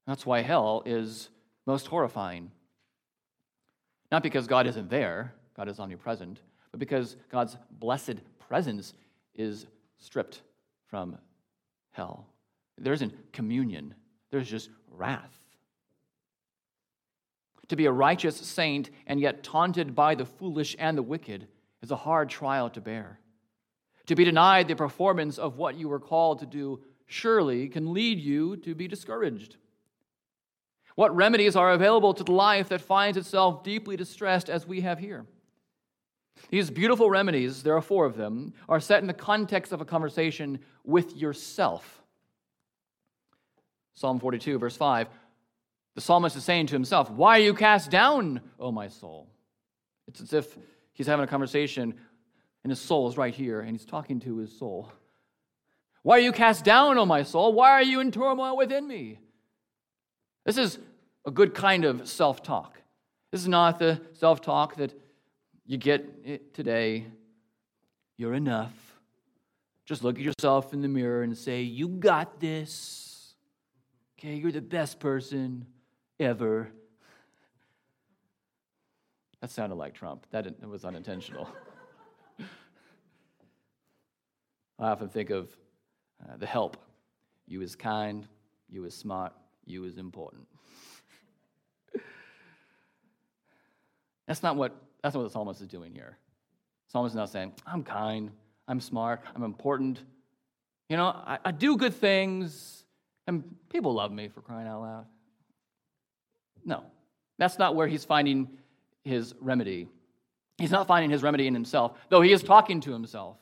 That's 0.07 0.25
why 0.25 0.41
hell 0.41 0.81
is 0.85 1.29
most 1.65 1.87
horrifying. 1.87 2.51
Not 4.13 4.23
because 4.23 4.47
God 4.47 4.65
isn't 4.65 4.89
there, 4.89 5.33
God 5.57 5.67
is 5.67 5.79
omnipresent, 5.79 6.39
but 6.71 6.79
because 6.79 7.17
God's 7.29 7.57
blessed 7.69 8.15
presence 8.47 8.93
is 9.35 9.67
stripped 9.99 10.41
from 10.87 11.17
hell. 11.91 12.27
There 12.77 12.93
isn't 12.93 13.33
communion, 13.33 13.95
there's 14.31 14.49
just 14.49 14.69
wrath. 14.91 15.33
To 17.69 17.75
be 17.75 17.85
a 17.85 17.91
righteous 17.91 18.37
saint 18.37 18.89
and 19.07 19.19
yet 19.19 19.43
taunted 19.43 19.93
by 19.93 20.15
the 20.15 20.25
foolish 20.25 20.75
and 20.79 20.97
the 20.97 21.03
wicked 21.03 21.47
is 21.81 21.91
a 21.91 21.95
hard 21.95 22.29
trial 22.29 22.69
to 22.71 22.81
bear. 22.81 23.19
To 24.05 24.15
be 24.15 24.23
denied 24.23 24.67
the 24.67 24.75
performance 24.75 25.37
of 25.37 25.57
what 25.57 25.75
you 25.75 25.89
were 25.89 25.99
called 25.99 26.39
to 26.39 26.45
do 26.45 26.81
surely 27.07 27.67
can 27.67 27.93
lead 27.93 28.19
you 28.19 28.57
to 28.57 28.73
be 28.73 28.87
discouraged. 28.87 29.57
What 30.95 31.15
remedies 31.15 31.55
are 31.55 31.71
available 31.71 32.13
to 32.13 32.23
the 32.23 32.31
life 32.31 32.69
that 32.69 32.81
finds 32.81 33.17
itself 33.17 33.63
deeply 33.63 33.97
distressed 33.97 34.49
as 34.49 34.65
we 34.65 34.81
have 34.81 34.97
here? 34.97 35.25
These 36.49 36.69
beautiful 36.69 37.09
remedies, 37.09 37.63
there 37.63 37.75
are 37.75 37.81
four 37.81 38.05
of 38.05 38.15
them, 38.15 38.53
are 38.69 38.79
set 38.79 39.01
in 39.01 39.07
the 39.07 39.13
context 39.13 39.71
of 39.71 39.81
a 39.81 39.85
conversation 39.85 40.59
with 40.83 41.15
yourself. 41.15 42.01
Psalm 43.97 44.19
42, 44.19 44.59
verse 44.59 44.77
5, 44.77 45.07
the 45.95 46.01
psalmist 46.01 46.35
is 46.35 46.43
saying 46.43 46.67
to 46.67 46.75
himself, 46.75 47.09
Why 47.09 47.39
are 47.39 47.41
you 47.41 47.55
cast 47.55 47.89
down, 47.89 48.41
O 48.59 48.71
my 48.71 48.89
soul? 48.89 49.27
It's 50.07 50.21
as 50.21 50.33
if 50.33 50.55
he's 50.93 51.07
having 51.07 51.23
a 51.23 51.27
conversation 51.27 51.95
and 52.63 52.69
his 52.69 52.79
soul 52.79 53.09
is 53.09 53.17
right 53.17 53.33
here 53.33 53.59
and 53.59 53.71
he's 53.71 53.85
talking 53.85 54.19
to 54.19 54.37
his 54.37 54.55
soul. 54.55 54.91
Why 56.03 56.17
are 56.17 56.21
you 56.21 56.31
cast 56.31 56.63
down, 56.63 56.99
O 56.99 57.07
my 57.07 57.23
soul? 57.23 57.53
Why 57.53 57.71
are 57.71 57.81
you 57.81 57.99
in 57.99 58.11
turmoil 58.11 58.55
within 58.55 58.87
me? 58.87 59.17
This 60.45 60.59
is 60.59 60.77
a 61.25 61.31
good 61.31 61.55
kind 61.55 61.83
of 61.83 62.07
self 62.07 62.43
talk. 62.43 62.79
This 63.31 63.41
is 63.41 63.47
not 63.47 63.79
the 63.79 63.99
self 64.13 64.41
talk 64.41 64.75
that 64.75 64.93
you 65.65 65.79
get 65.79 66.53
today. 66.53 67.07
You're 68.15 68.35
enough. 68.35 68.75
Just 69.85 70.03
look 70.03 70.17
at 70.17 70.21
yourself 70.21 70.71
in 70.71 70.81
the 70.83 70.87
mirror 70.87 71.23
and 71.23 71.35
say, 71.35 71.63
You 71.63 71.87
got 71.87 72.39
this. 72.39 73.05
Okay, 74.19 74.33
you're 74.33 74.51
the 74.51 74.61
best 74.61 74.99
person 74.99 75.67
ever. 76.19 76.71
That 79.41 79.51
sounded 79.51 79.75
like 79.75 79.93
Trump. 79.93 80.25
That 80.31 80.67
was 80.67 80.85
unintentional. 80.85 81.47
I 84.79 84.89
often 84.89 85.09
think 85.09 85.29
of 85.29 85.49
uh, 86.23 86.37
the 86.37 86.47
help. 86.47 86.77
You 87.45 87.61
is 87.61 87.75
kind, 87.75 88.27
you 88.69 88.85
is 88.85 88.95
smart, 88.95 89.33
you 89.65 89.83
is 89.85 89.99
important. 89.99 90.47
that's 94.25 94.41
not 94.41 94.55
what 94.55 94.75
that's 95.03 95.13
not 95.13 95.21
what 95.21 95.27
the 95.27 95.33
psalmist 95.33 95.61
is 95.61 95.67
doing 95.67 95.93
here. 95.93 96.17
The 96.87 96.91
psalmist 96.91 97.13
is 97.13 97.17
not 97.17 97.29
saying, 97.29 97.53
I'm 97.67 97.83
kind, 97.83 98.31
I'm 98.67 98.81
smart, 98.81 99.21
I'm 99.35 99.43
important. 99.43 100.01
You 100.89 100.97
know, 100.97 101.05
I, 101.05 101.37
I 101.45 101.51
do 101.51 101.77
good 101.77 101.93
things, 101.93 102.83
and 103.27 103.43
people 103.69 103.93
love 103.93 104.11
me 104.11 104.29
for 104.29 104.41
crying 104.41 104.67
out 104.67 104.81
loud. 104.81 105.05
No, 106.65 106.83
that's 107.37 107.59
not 107.59 107.75
where 107.75 107.87
he's 107.87 108.05
finding 108.05 108.49
his 109.03 109.35
remedy. 109.39 109.87
He's 110.57 110.71
not 110.71 110.87
finding 110.87 111.11
his 111.11 111.21
remedy 111.21 111.47
in 111.47 111.53
himself, 111.53 111.97
though 112.09 112.21
he 112.21 112.31
is 112.31 112.41
talking 112.41 112.81
to 112.81 112.91
himself. 112.91 113.37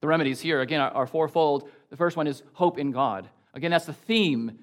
The 0.00 0.06
remedies 0.06 0.40
here, 0.40 0.60
again, 0.60 0.80
are, 0.80 1.06
fourfold. 1.06 1.68
The 1.90 1.96
first 1.96 2.16
one 2.16 2.26
is 2.26 2.42
hope 2.52 2.78
in 2.78 2.90
God. 2.90 3.28
Again, 3.54 3.70
that's 3.70 3.86
the 3.86 3.92
theme 3.92 4.58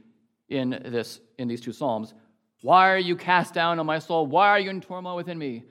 in, 0.47 0.69
this, 0.69 1.19
in 1.37 1.47
these 1.47 1.61
two 1.61 1.73
Psalms. 1.73 2.13
Why 2.61 2.91
are 2.91 2.99
you 2.99 3.15
cast 3.15 3.53
down 3.53 3.79
on 3.79 3.85
my 3.85 3.99
soul? 3.99 4.25
Why 4.25 4.49
are 4.49 4.59
you 4.59 4.69
in 4.69 4.81
turmoil 4.81 5.15
within 5.15 5.37
me? 5.37 5.63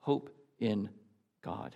Hope 0.00 0.30
in 0.58 0.88
God. 1.42 1.74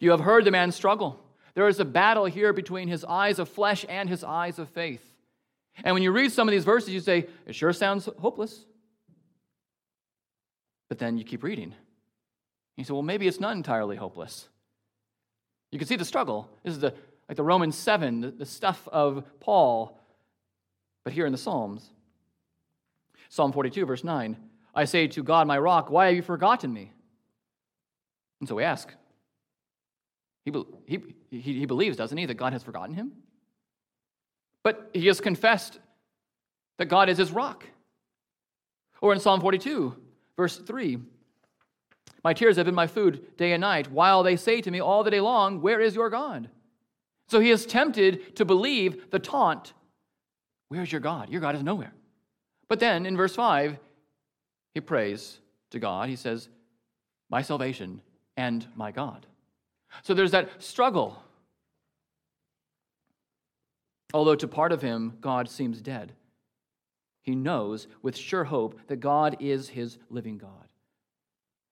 You 0.00 0.10
have 0.12 0.20
heard 0.20 0.44
the 0.44 0.50
man 0.50 0.72
struggle. 0.72 1.22
There 1.54 1.68
is 1.68 1.80
a 1.80 1.84
battle 1.84 2.24
here 2.24 2.52
between 2.52 2.88
his 2.88 3.04
eyes 3.04 3.38
of 3.38 3.48
flesh 3.48 3.84
and 3.88 4.08
his 4.08 4.24
eyes 4.24 4.58
of 4.58 4.68
faith. 4.70 5.11
And 5.84 5.94
when 5.94 6.02
you 6.02 6.12
read 6.12 6.32
some 6.32 6.48
of 6.48 6.52
these 6.52 6.64
verses, 6.64 6.90
you 6.90 7.00
say, 7.00 7.26
it 7.46 7.54
sure 7.54 7.72
sounds 7.72 8.08
hopeless. 8.18 8.66
But 10.88 10.98
then 10.98 11.16
you 11.16 11.24
keep 11.24 11.42
reading. 11.42 11.74
You 12.76 12.84
say, 12.84 12.92
well, 12.92 13.02
maybe 13.02 13.26
it's 13.26 13.40
not 13.40 13.56
entirely 13.56 13.96
hopeless. 13.96 14.48
You 15.70 15.78
can 15.78 15.88
see 15.88 15.96
the 15.96 16.04
struggle. 16.04 16.50
This 16.62 16.74
is 16.74 16.80
the, 16.80 16.94
like 17.28 17.36
the 17.36 17.42
Romans 17.42 17.76
7, 17.76 18.20
the, 18.20 18.30
the 18.30 18.46
stuff 18.46 18.86
of 18.92 19.24
Paul, 19.40 19.98
but 21.04 21.12
here 21.12 21.26
in 21.26 21.32
the 21.32 21.38
Psalms. 21.38 21.90
Psalm 23.28 23.52
42, 23.52 23.86
verse 23.86 24.04
9 24.04 24.36
I 24.74 24.84
say 24.86 25.06
to 25.08 25.22
God, 25.22 25.46
my 25.46 25.58
rock, 25.58 25.90
why 25.90 26.06
have 26.06 26.16
you 26.16 26.22
forgotten 26.22 26.72
me? 26.72 26.92
And 28.40 28.48
so 28.48 28.54
we 28.54 28.64
ask. 28.64 28.92
He, 30.44 30.52
he, 30.86 30.98
he, 31.30 31.40
he 31.40 31.66
believes, 31.66 31.96
doesn't 31.96 32.16
he, 32.16 32.26
that 32.26 32.34
God 32.34 32.52
has 32.52 32.62
forgotten 32.62 32.94
him? 32.94 33.12
But 34.62 34.90
he 34.92 35.06
has 35.08 35.20
confessed 35.20 35.78
that 36.78 36.86
God 36.86 37.08
is 37.08 37.18
his 37.18 37.32
rock. 37.32 37.66
Or 39.00 39.12
in 39.12 39.20
Psalm 39.20 39.40
42, 39.40 39.96
verse 40.36 40.58
3 40.58 40.98
my 42.24 42.32
tears 42.32 42.56
have 42.56 42.66
been 42.66 42.74
my 42.74 42.86
food 42.86 43.36
day 43.36 43.52
and 43.52 43.60
night, 43.60 43.90
while 43.90 44.22
they 44.22 44.36
say 44.36 44.60
to 44.60 44.70
me 44.70 44.80
all 44.80 45.02
the 45.02 45.10
day 45.10 45.20
long, 45.20 45.60
Where 45.60 45.80
is 45.80 45.94
your 45.94 46.10
God? 46.10 46.48
So 47.28 47.40
he 47.40 47.50
is 47.50 47.66
tempted 47.66 48.36
to 48.36 48.44
believe 48.44 49.10
the 49.10 49.18
taunt, 49.18 49.72
Where's 50.68 50.92
your 50.92 51.00
God? 51.00 51.30
Your 51.30 51.40
God 51.40 51.54
is 51.54 51.62
nowhere. 51.62 51.92
But 52.68 52.80
then 52.80 53.06
in 53.06 53.16
verse 53.16 53.34
5, 53.34 53.76
he 54.74 54.80
prays 54.80 55.38
to 55.70 55.78
God. 55.78 56.08
He 56.08 56.16
says, 56.16 56.48
My 57.28 57.42
salvation 57.42 58.00
and 58.36 58.66
my 58.76 58.92
God. 58.92 59.26
So 60.02 60.14
there's 60.14 60.30
that 60.30 60.62
struggle. 60.62 61.22
Although 64.14 64.34
to 64.36 64.48
part 64.48 64.72
of 64.72 64.82
him, 64.82 65.16
God 65.20 65.48
seems 65.48 65.80
dead. 65.80 66.12
He 67.22 67.34
knows 67.34 67.86
with 68.02 68.16
sure 68.16 68.44
hope 68.44 68.78
that 68.88 68.96
God 68.96 69.36
is 69.40 69.68
his 69.68 69.98
living 70.10 70.38
God. 70.38 70.68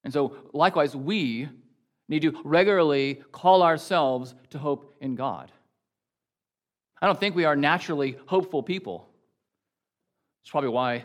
And 0.05 0.13
so, 0.13 0.37
likewise, 0.53 0.97
we 0.97 1.49
need 2.09 2.23
to 2.23 2.41
regularly 2.45 3.23
call 3.33 3.63
ourselves 3.63 4.35
to 4.51 4.59
hope 4.59 4.97
in 5.01 5.15
God. 5.15 5.53
I 7.03 7.07
don't 7.07 7.19
think 7.19 7.35
we 7.35 7.45
are 7.45 7.57
naturally 7.57 8.17
hopeful 8.27 8.63
people. 8.63 9.09
It's 10.43 10.51
probably 10.51 10.71
why 10.71 11.05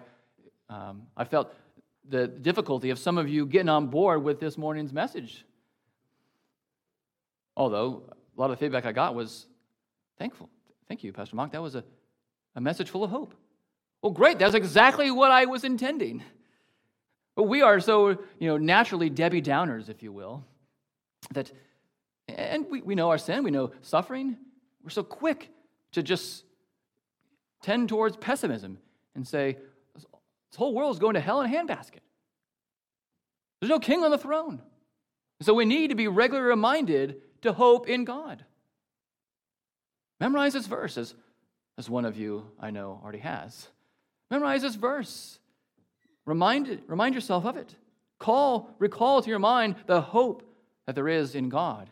um, 0.69 1.03
I 1.15 1.23
felt 1.25 1.53
the 2.07 2.27
difficulty 2.27 2.89
of 2.89 2.99
some 2.99 3.17
of 3.17 3.27
you 3.27 3.45
getting 3.45 3.69
on 3.69 3.87
board 3.87 4.23
with 4.23 4.39
this 4.39 4.57
morning's 4.57 4.93
message. 4.93 5.45
Although 7.57 8.03
a 8.37 8.39
lot 8.39 8.51
of 8.51 8.51
the 8.51 8.57
feedback 8.57 8.85
I 8.85 8.91
got 8.91 9.15
was 9.15 9.47
thankful. 10.17 10.49
Thank 10.87 11.03
you, 11.03 11.11
Pastor 11.13 11.35
Mark. 11.35 11.51
That 11.51 11.61
was 11.61 11.75
a, 11.75 11.83
a 12.55 12.61
message 12.61 12.89
full 12.89 13.03
of 13.03 13.09
hope. 13.09 13.33
Well, 14.01 14.11
great. 14.11 14.37
That's 14.37 14.55
exactly 14.55 15.09
what 15.09 15.31
I 15.31 15.45
was 15.45 15.63
intending. 15.63 16.23
But 17.35 17.43
we 17.43 17.61
are 17.61 17.79
so, 17.79 18.09
you 18.39 18.47
know, 18.47 18.57
naturally 18.57 19.09
Debbie 19.09 19.41
Downers, 19.41 19.89
if 19.89 20.03
you 20.03 20.11
will, 20.11 20.45
that, 21.33 21.51
and 22.29 22.65
we, 22.69 22.81
we 22.81 22.95
know 22.95 23.09
our 23.09 23.17
sin, 23.17 23.43
we 23.43 23.51
know 23.51 23.71
suffering. 23.81 24.37
We're 24.83 24.91
so 24.91 25.03
quick 25.03 25.49
to 25.93 26.03
just 26.03 26.45
tend 27.61 27.89
towards 27.89 28.15
pessimism 28.15 28.77
and 29.15 29.27
say, 29.27 29.57
this 29.95 30.57
whole 30.57 30.73
world 30.73 30.93
is 30.93 30.99
going 30.99 31.15
to 31.15 31.19
hell 31.19 31.41
in 31.41 31.51
a 31.51 31.57
handbasket. 31.57 31.99
There's 33.59 33.69
no 33.69 33.79
king 33.79 34.03
on 34.03 34.11
the 34.11 34.17
throne. 34.17 34.61
So 35.41 35.53
we 35.53 35.65
need 35.65 35.89
to 35.89 35.95
be 35.95 36.07
regularly 36.07 36.47
reminded 36.47 37.21
to 37.41 37.51
hope 37.51 37.89
in 37.89 38.05
God. 38.05 38.45
Memorize 40.19 40.53
this 40.53 40.67
verse, 40.67 40.97
as, 40.97 41.13
as 41.77 41.89
one 41.89 42.05
of 42.05 42.17
you 42.17 42.45
I 42.59 42.71
know 42.71 42.99
already 43.03 43.19
has. 43.19 43.67
Memorize 44.31 44.61
this 44.61 44.75
verse. 44.75 45.39
Remind, 46.25 46.81
remind 46.87 47.15
yourself 47.15 47.45
of 47.45 47.57
it. 47.57 47.75
Call, 48.17 48.69
recall 48.79 49.21
to 49.21 49.29
your 49.29 49.39
mind 49.39 49.75
the 49.85 50.01
hope 50.01 50.43
that 50.85 50.95
there 50.95 51.07
is 51.07 51.35
in 51.35 51.49
God. 51.49 51.89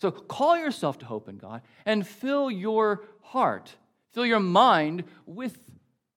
So 0.00 0.10
call 0.10 0.58
yourself 0.58 0.98
to 0.98 1.06
hope 1.06 1.28
in 1.28 1.38
God 1.38 1.62
and 1.86 2.06
fill 2.06 2.50
your 2.50 3.04
heart, 3.20 3.74
fill 4.12 4.26
your 4.26 4.40
mind 4.40 5.04
with 5.26 5.58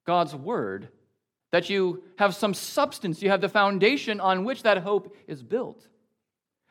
God's 0.06 0.36
word, 0.36 0.90
that 1.52 1.70
you 1.70 2.04
have 2.18 2.36
some 2.36 2.54
substance, 2.54 3.22
you 3.22 3.30
have 3.30 3.42
the 3.42 3.50
foundation 3.50 4.20
on 4.20 4.44
which 4.44 4.64
that 4.64 4.80
hope 4.80 5.16
is 5.28 5.42
built. 5.42 5.88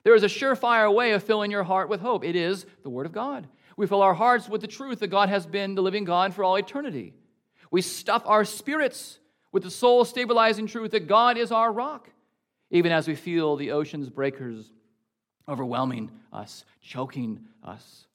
There 0.03 0.15
is 0.15 0.23
a 0.23 0.29
surefire 0.29 0.93
way 0.93 1.13
of 1.13 1.23
filling 1.23 1.51
your 1.51 1.65
heart 1.65 1.89
with 1.89 2.01
hope. 2.01 2.25
It 2.25 2.37
is 2.37 2.67
the 2.83 2.91
Word 2.91 3.07
of 3.07 3.13
God. 3.13 3.49
We 3.77 3.87
fill 3.87 4.03
our 4.03 4.15
hearts 4.15 4.49
with 4.49 4.61
the 4.61 4.67
truth 4.67 5.01
that 5.01 5.09
God 5.09 5.29
has 5.29 5.47
been 5.47 5.75
the 5.75 5.83
living 5.83 6.05
God 6.05 6.35
for 6.35 6.45
all 6.45 6.57
eternity. 6.57 7.15
We 7.71 7.83
stuff 7.83 8.23
our 8.27 8.45
spirits 8.45 9.19
with 9.53 9.63
the 9.63 9.71
soul 9.71 10.05
stabilizing 10.05 10.67
truth 10.67 10.93
that 10.93 11.09
God 11.09 11.37
is 11.37 11.51
our 11.53 11.73
rock, 11.73 12.11
even 12.71 12.93
as 12.93 13.09
we 13.09 13.15
feel 13.15 13.57
the 13.57 13.73
ocean's 13.73 14.09
breakers 14.09 14.71
overwhelming 15.49 16.11
us, 16.33 16.65
choking 16.83 17.41
us. 17.63 18.07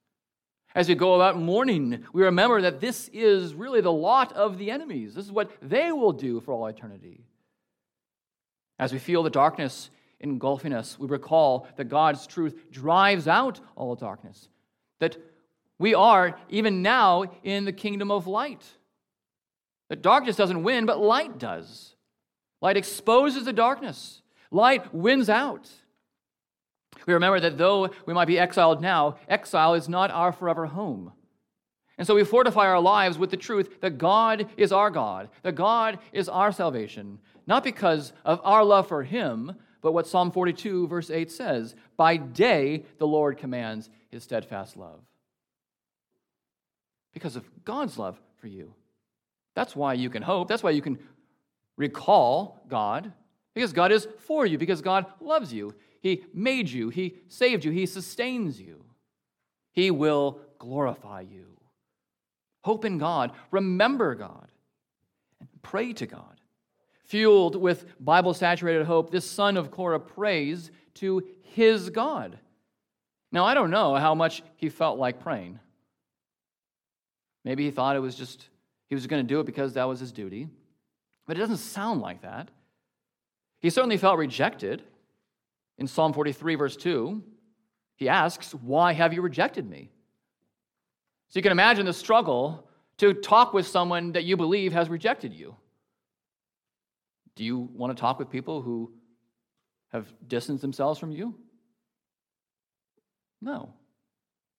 As 0.76 0.88
we 0.88 0.96
go 0.96 1.16
about 1.16 1.40
mourning, 1.40 2.06
we 2.14 2.24
remember 2.24 2.62
that 2.62 2.80
this 2.80 3.10
is 3.12 3.54
really 3.54 3.82
the 3.82 3.92
lot 3.92 4.34
of 4.34 4.58
the 4.58 4.70
enemies. 4.70 5.16
This 5.16 5.26
is 5.26 5.32
what 5.32 5.52
they 5.62 5.92
will 5.92 6.14
do 6.14 6.40
for 6.40 6.54
all 6.54 6.68
eternity. 6.68 7.26
As 8.78 8.94
we 8.94 9.00
feel 9.00 9.24
the 9.24 9.30
darkness 9.30 9.90
engulfing 10.20 10.74
us, 10.74 10.98
we 11.00 11.08
recall 11.08 11.68
that 11.78 11.86
God's 11.86 12.28
truth 12.28 12.72
drives 12.72 13.28
out 13.28 13.60
all 13.76 13.96
darkness, 13.96 14.48
that 15.00 15.18
we 15.80 15.96
are, 15.96 16.38
even 16.50 16.82
now, 16.82 17.24
in 17.44 17.66
the 17.66 17.72
kingdom 17.72 18.12
of 18.12 18.28
light. 18.28 18.64
That 19.90 20.02
darkness 20.02 20.36
doesn't 20.36 20.64
win, 20.64 20.86
but 20.86 21.00
light 21.00 21.40
does. 21.40 21.96
Light 22.62 22.78
exposes 22.78 23.46
the 23.46 23.54
darkness, 23.54 24.22
light 24.52 24.94
wins 24.94 25.30
out. 25.30 25.70
We 27.08 27.14
remember 27.14 27.40
that 27.40 27.58
though 27.58 27.90
we 28.06 28.14
might 28.14 28.28
be 28.28 28.38
exiled 28.38 28.82
now, 28.82 29.18
exile 29.28 29.74
is 29.74 29.88
not 29.88 30.12
our 30.12 30.32
forever 30.34 30.66
home. 30.66 31.14
And 31.98 32.06
so 32.06 32.16
we 32.16 32.24
fortify 32.24 32.68
our 32.68 32.80
lives 32.80 33.18
with 33.18 33.30
the 33.30 33.38
truth 33.38 33.82
that 33.82 33.98
God 33.98 34.50
is 34.58 34.72
our 34.72 34.90
God, 34.90 35.30
that 35.44 35.56
God 35.56 36.00
is 36.12 36.30
our 36.30 36.52
salvation, 36.52 37.20
not 37.48 37.64
because 37.64 38.14
of 38.26 38.42
our 38.44 38.64
love 38.64 38.88
for 38.88 39.04
Him, 39.04 39.56
but 39.82 39.94
what 39.94 40.08
Psalm 40.08 40.32
42, 40.32 40.88
verse 40.88 41.10
8 41.10 41.32
says 41.32 41.76
By 41.98 42.18
day 42.18 42.86
the 42.98 43.08
Lord 43.08 43.38
commands 43.38 43.90
His 44.10 44.24
steadfast 44.24 44.78
love. 44.78 45.02
Because 47.14 47.36
of 47.36 47.50
God's 47.66 47.98
love 47.98 48.20
for 48.38 48.48
you. 48.48 48.74
That's 49.56 49.76
why 49.76 49.94
you 49.94 50.10
can 50.10 50.22
hope. 50.22 50.48
That's 50.48 50.64
why 50.64 50.72
you 50.72 50.82
can 50.82 51.00
recall 51.78 52.62
God, 52.68 53.12
because 53.54 53.74
God 53.74 53.92
is 53.92 54.08
for 54.20 54.46
you, 54.46 54.58
because 54.58 54.82
God 54.82 55.06
loves 55.20 55.54
you. 55.54 55.74
He 56.02 56.24
made 56.34 56.70
you, 56.70 56.90
He 56.90 57.16
saved 57.28 57.66
you, 57.66 57.72
He 57.72 57.86
sustains 57.86 58.60
you. 58.60 58.84
He 59.72 59.92
will 59.92 60.40
glorify 60.58 61.22
you. 61.22 61.46
Hope 62.64 62.86
in 62.86 62.98
God, 62.98 63.32
remember 63.52 64.16
God, 64.16 64.52
and 65.40 65.50
pray 65.62 65.94
to 65.94 66.06
God. 66.06 66.40
Fueled 67.06 67.56
with 67.56 67.86
Bible 68.00 68.34
saturated 68.34 68.86
hope, 68.86 69.10
this 69.10 69.30
son 69.30 69.58
of 69.58 69.72
Korah 69.72 70.00
prays 70.00 70.70
to 70.96 71.24
his 71.42 71.90
God. 71.90 72.38
Now, 73.32 73.46
I 73.46 73.54
don't 73.54 73.72
know 73.72 73.96
how 73.96 74.14
much 74.14 74.44
he 74.58 74.70
felt 74.70 75.00
like 75.00 75.20
praying. 75.20 75.60
Maybe 77.46 77.66
he 77.66 77.72
thought 77.72 77.96
it 77.96 78.00
was 78.00 78.16
just, 78.16 78.50
he 78.88 78.96
was 78.96 79.08
going 79.08 79.26
to 79.26 79.28
do 79.28 79.40
it 79.40 79.46
because 79.46 79.74
that 79.74 79.88
was 79.88 80.00
his 80.00 80.12
duty. 80.12 80.48
But 81.26 81.38
it 81.38 81.40
doesn't 81.40 81.58
sound 81.58 82.02
like 82.02 82.22
that. 82.22 82.50
He 83.60 83.70
certainly 83.70 83.98
felt 83.98 84.18
rejected. 84.18 84.84
In 85.78 85.88
Psalm 85.88 86.12
43, 86.12 86.56
verse 86.56 86.76
2, 86.76 87.24
he 87.96 88.10
asks, 88.10 88.54
Why 88.54 88.94
have 88.94 89.14
you 89.14 89.22
rejected 89.22 89.70
me? 89.70 89.90
So 91.30 91.38
you 91.38 91.44
can 91.44 91.52
imagine 91.52 91.86
the 91.86 91.94
struggle 91.94 92.68
to 92.98 93.14
talk 93.14 93.54
with 93.54 93.68
someone 93.68 94.12
that 94.14 94.26
you 94.26 94.36
believe 94.36 94.74
has 94.74 94.90
rejected 94.90 95.34
you. 95.34 95.56
Do 97.36 97.46
you 97.46 97.70
want 97.74 97.96
to 97.96 98.00
talk 98.00 98.20
with 98.20 98.30
people 98.30 98.62
who 98.62 98.92
have 99.94 100.12
distanced 100.28 100.62
themselves 100.62 101.00
from 101.00 101.12
you? 101.12 101.36
No. 103.42 103.74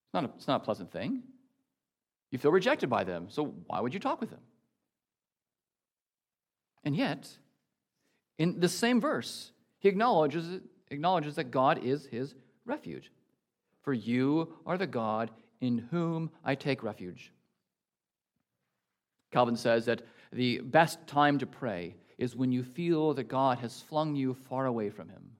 It's 0.05 0.13
not 0.13 0.23
a, 0.23 0.29
it's 0.35 0.47
not 0.47 0.61
a 0.61 0.63
pleasant 0.63 0.91
thing. 0.91 1.21
You 2.31 2.39
feel 2.39 2.51
rejected 2.51 2.89
by 2.89 3.03
them, 3.03 3.27
so 3.29 3.53
why 3.67 3.79
would 3.81 3.93
you 3.93 3.99
talk 3.99 4.21
with 4.21 4.29
them? 4.29 4.39
And 6.83 6.95
yet, 6.95 7.29
in 8.39 8.59
the 8.59 8.69
same 8.69 8.99
verse, 8.99 9.51
he 9.79 9.89
acknowledges, 9.89 10.61
acknowledges 10.89 11.35
that 11.35 11.51
God 11.51 11.83
is 11.83 12.05
his 12.05 12.33
refuge. 12.65 13.11
For 13.83 13.93
you 13.93 14.53
are 14.65 14.77
the 14.77 14.87
God 14.87 15.29
in 15.59 15.79
whom 15.91 16.31
I 16.43 16.55
take 16.55 16.83
refuge. 16.83 17.31
Calvin 19.31 19.55
says 19.55 19.85
that 19.85 20.01
the 20.31 20.59
best 20.59 21.05
time 21.07 21.39
to 21.39 21.45
pray 21.45 21.95
is 22.17 22.35
when 22.35 22.51
you 22.51 22.63
feel 22.63 23.13
that 23.13 23.27
God 23.27 23.59
has 23.59 23.81
flung 23.81 24.15
you 24.15 24.33
far 24.33 24.65
away 24.65 24.89
from 24.89 25.09
him. 25.09 25.31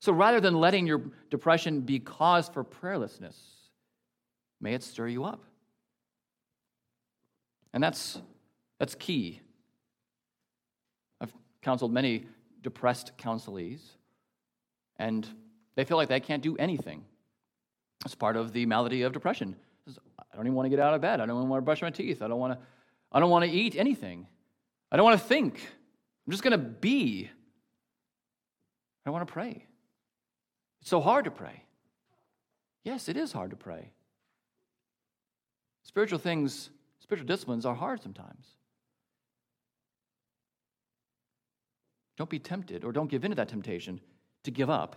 So 0.00 0.12
rather 0.12 0.40
than 0.40 0.54
letting 0.54 0.86
your 0.86 1.02
depression 1.30 1.80
be 1.80 1.98
cause 1.98 2.48
for 2.48 2.64
prayerlessness, 2.64 3.34
may 4.60 4.74
it 4.74 4.82
stir 4.82 5.08
you 5.08 5.24
up. 5.24 5.44
And 7.72 7.82
that's, 7.82 8.20
that's 8.78 8.94
key. 8.94 9.40
I've 11.20 11.32
counseled 11.62 11.92
many 11.92 12.26
depressed 12.62 13.12
counselees, 13.16 13.80
and 14.96 15.26
they 15.76 15.84
feel 15.84 15.96
like 15.96 16.08
they 16.08 16.20
can't 16.20 16.42
do 16.42 16.56
anything. 16.56 17.04
It's 18.04 18.14
part 18.14 18.36
of 18.36 18.52
the 18.52 18.66
malady 18.66 19.02
of 19.02 19.12
depression. 19.12 19.56
I 19.88 20.36
don't 20.36 20.46
even 20.46 20.54
want 20.54 20.66
to 20.66 20.70
get 20.70 20.80
out 20.80 20.94
of 20.94 21.00
bed. 21.00 21.20
I 21.20 21.26
don't 21.26 21.36
even 21.36 21.48
want 21.48 21.60
to 21.60 21.64
brush 21.64 21.82
my 21.82 21.90
teeth. 21.90 22.22
I 22.22 22.28
don't 22.28 22.38
want 22.38 22.54
to, 22.54 22.58
I 23.12 23.20
don't 23.20 23.30
want 23.30 23.44
to 23.44 23.50
eat 23.50 23.76
anything. 23.76 24.26
I 24.90 24.96
don't 24.96 25.04
want 25.04 25.20
to 25.20 25.26
think. 25.26 25.54
I'm 26.26 26.30
just 26.30 26.42
going 26.42 26.52
to 26.52 26.58
be. 26.58 27.28
I 27.28 29.08
don't 29.08 29.14
want 29.14 29.26
to 29.26 29.32
pray. 29.32 29.66
It's 30.80 30.90
so 30.90 31.00
hard 31.00 31.24
to 31.24 31.30
pray. 31.30 31.64
Yes, 32.84 33.08
it 33.08 33.16
is 33.16 33.32
hard 33.32 33.50
to 33.50 33.56
pray. 33.56 33.92
Spiritual 35.82 36.18
things, 36.18 36.70
spiritual 37.00 37.26
disciplines 37.26 37.66
are 37.66 37.74
hard 37.74 38.02
sometimes. 38.02 38.46
Don't 42.16 42.30
be 42.30 42.38
tempted 42.38 42.84
or 42.84 42.92
don't 42.92 43.10
give 43.10 43.24
in 43.24 43.30
to 43.30 43.34
that 43.36 43.48
temptation 43.48 44.00
to 44.44 44.50
give 44.50 44.68
up 44.70 44.96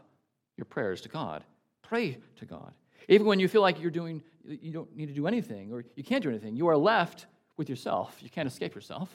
your 0.58 0.65
prayers 0.65 1.02
to 1.02 1.10
God. 1.10 1.43
Pray 1.82 2.17
to 2.38 2.46
God. 2.46 2.74
Even 3.08 3.28
when 3.28 3.39
you 3.39 3.48
feel 3.48 3.62
like 3.62 3.82
you're 3.82 3.91
doing, 3.91 4.22
you 4.46 4.72
don't 4.72 4.96
need 4.96 5.08
to 5.08 5.13
do 5.13 5.28
anything 5.28 5.72
or 5.72 5.86
you 5.96 6.04
can't 6.04 6.24
do 6.24 6.30
anything, 6.30 6.56
you 6.56 6.67
are 6.67 6.78
left 6.78 7.26
with 7.58 7.69
yourself. 7.69 8.17
You 8.22 8.30
can't 8.30 8.48
escape 8.48 8.76
yourself. 8.76 9.10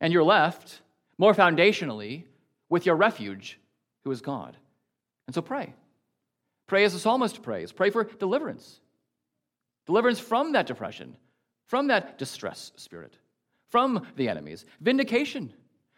And 0.00 0.12
you're 0.12 0.24
left, 0.24 0.80
more 1.18 1.34
foundationally, 1.34 2.24
with 2.68 2.86
your 2.86 2.96
refuge, 2.96 3.58
who 4.04 4.10
is 4.10 4.20
God. 4.20 4.56
And 5.26 5.34
so 5.34 5.42
pray. 5.42 5.74
Pray 6.66 6.84
as 6.84 6.92
the 6.92 6.98
psalmist 6.98 7.42
prays. 7.42 7.72
Pray 7.72 7.90
for 7.90 8.04
deliverance. 8.04 8.80
Deliverance 9.88 10.20
from 10.20 10.52
that 10.52 10.66
depression, 10.66 11.16
from 11.66 11.86
that 11.86 12.18
distress 12.18 12.72
spirit, 12.76 13.16
from 13.70 14.06
the 14.16 14.28
enemies. 14.28 14.66
Vindication. 14.82 15.50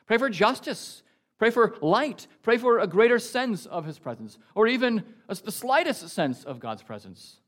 Pray 0.07 0.17
for 0.17 0.31
justice. 0.31 1.03
Pray 1.39 1.51
for 1.51 1.75
light. 1.83 2.29
Pray 2.43 2.57
for 2.57 2.79
a 2.79 2.87
greater 2.87 3.19
sense 3.19 3.67
of 3.67 3.85
his 3.85 3.99
presence, 3.99 4.39
or 4.55 4.69
even 4.69 5.03
the 5.27 5.51
slightest 5.51 6.09
sense 6.09 6.45
of 6.45 6.61
God's 6.61 6.85
presence. 6.85 7.41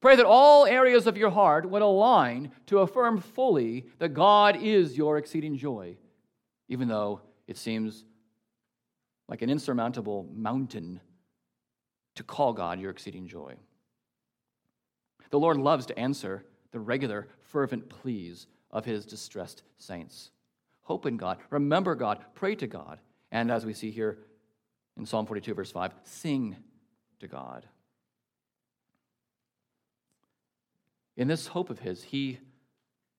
Pray 0.00 0.16
that 0.16 0.24
all 0.24 0.64
areas 0.64 1.06
of 1.06 1.18
your 1.18 1.28
heart 1.28 1.68
would 1.68 1.82
align 1.82 2.50
to 2.68 2.78
affirm 2.78 3.20
fully 3.20 3.84
that 3.98 4.14
God 4.14 4.56
is 4.62 4.96
your 4.96 5.18
exceeding 5.18 5.58
joy, 5.58 5.98
even 6.70 6.88
though 6.88 7.20
it 7.46 7.58
seems 7.58 8.06
like 9.28 9.42
an 9.42 9.50
insurmountable 9.50 10.26
mountain 10.34 10.98
to 12.14 12.22
call 12.22 12.54
God 12.54 12.80
your 12.80 12.90
exceeding 12.90 13.28
joy. 13.28 13.54
The 15.30 15.38
Lord 15.38 15.56
loves 15.56 15.86
to 15.86 15.98
answer 15.98 16.44
the 16.72 16.80
regular, 16.80 17.28
fervent 17.40 17.88
pleas 17.88 18.46
of 18.70 18.84
his 18.84 19.04
distressed 19.04 19.62
saints. 19.78 20.30
Hope 20.82 21.06
in 21.06 21.16
God, 21.16 21.38
remember 21.50 21.94
God, 21.94 22.24
pray 22.34 22.54
to 22.56 22.66
God, 22.66 22.98
and 23.30 23.50
as 23.50 23.66
we 23.66 23.74
see 23.74 23.90
here 23.90 24.18
in 24.96 25.04
Psalm 25.04 25.26
42, 25.26 25.54
verse 25.54 25.70
5, 25.70 25.92
sing 26.04 26.56
to 27.20 27.28
God. 27.28 27.66
In 31.16 31.28
this 31.28 31.48
hope 31.48 31.68
of 31.68 31.80
his, 31.80 32.02
he 32.04 32.38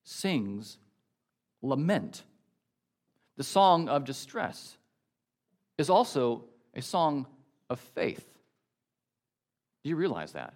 sings 0.02 0.78
lament. 1.62 2.22
The 3.36 3.44
song 3.44 3.88
of 3.88 4.04
distress 4.04 4.76
is 5.78 5.90
also 5.90 6.44
a 6.74 6.82
song 6.82 7.26
of 7.68 7.78
faith. 7.78 8.26
Do 9.82 9.90
you 9.90 9.96
realize 9.96 10.32
that? 10.32 10.54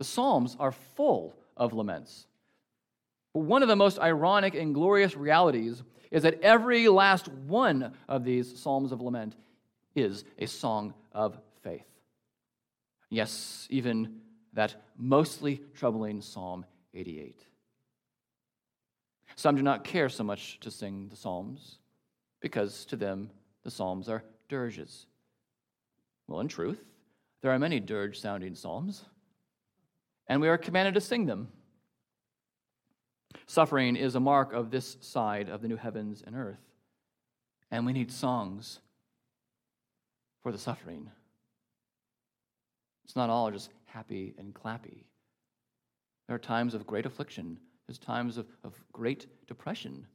The 0.00 0.04
Psalms 0.04 0.56
are 0.58 0.72
full 0.72 1.36
of 1.58 1.74
laments. 1.74 2.26
But 3.34 3.40
one 3.40 3.60
of 3.62 3.68
the 3.68 3.76
most 3.76 3.98
ironic 3.98 4.54
and 4.54 4.74
glorious 4.74 5.14
realities 5.14 5.82
is 6.10 6.22
that 6.22 6.40
every 6.40 6.88
last 6.88 7.28
one 7.28 7.92
of 8.08 8.24
these 8.24 8.58
psalms 8.58 8.92
of 8.92 9.02
lament 9.02 9.36
is 9.94 10.24
a 10.38 10.46
song 10.46 10.94
of 11.12 11.38
faith. 11.62 11.84
Yes, 13.10 13.66
even 13.68 14.20
that 14.54 14.74
mostly 14.96 15.60
troubling 15.74 16.22
Psalm 16.22 16.64
88. 16.94 17.44
Some 19.36 19.54
do 19.54 19.62
not 19.62 19.84
care 19.84 20.08
so 20.08 20.24
much 20.24 20.58
to 20.60 20.70
sing 20.70 21.08
the 21.10 21.16
Psalms 21.16 21.76
because 22.40 22.86
to 22.86 22.96
them 22.96 23.30
the 23.64 23.70
Psalms 23.70 24.08
are 24.08 24.24
dirges. 24.48 25.04
Well, 26.26 26.40
in 26.40 26.48
truth, 26.48 26.82
there 27.42 27.52
are 27.52 27.58
many 27.58 27.80
dirge 27.80 28.18
sounding 28.18 28.54
Psalms, 28.54 29.04
and 30.30 30.40
we 30.40 30.48
are 30.48 30.56
commanded 30.56 30.94
to 30.94 31.00
sing 31.00 31.26
them. 31.26 31.48
Suffering 33.46 33.96
is 33.96 34.14
a 34.14 34.20
mark 34.20 34.52
of 34.52 34.70
this 34.70 34.96
side 35.00 35.48
of 35.48 35.60
the 35.60 35.66
new 35.66 35.76
heavens 35.76 36.22
and 36.24 36.36
earth. 36.36 36.62
And 37.72 37.84
we 37.84 37.92
need 37.92 38.12
songs 38.12 38.78
for 40.40 40.52
the 40.52 40.58
suffering. 40.58 41.10
It's 43.04 43.16
not 43.16 43.28
all 43.28 43.50
just 43.50 43.70
happy 43.86 44.34
and 44.38 44.54
clappy. 44.54 45.02
There 46.28 46.36
are 46.36 46.38
times 46.38 46.74
of 46.74 46.86
great 46.86 47.06
affliction, 47.06 47.58
there's 47.88 47.98
times 47.98 48.36
of, 48.36 48.46
of 48.62 48.80
great 48.92 49.26
depression, 49.48 50.06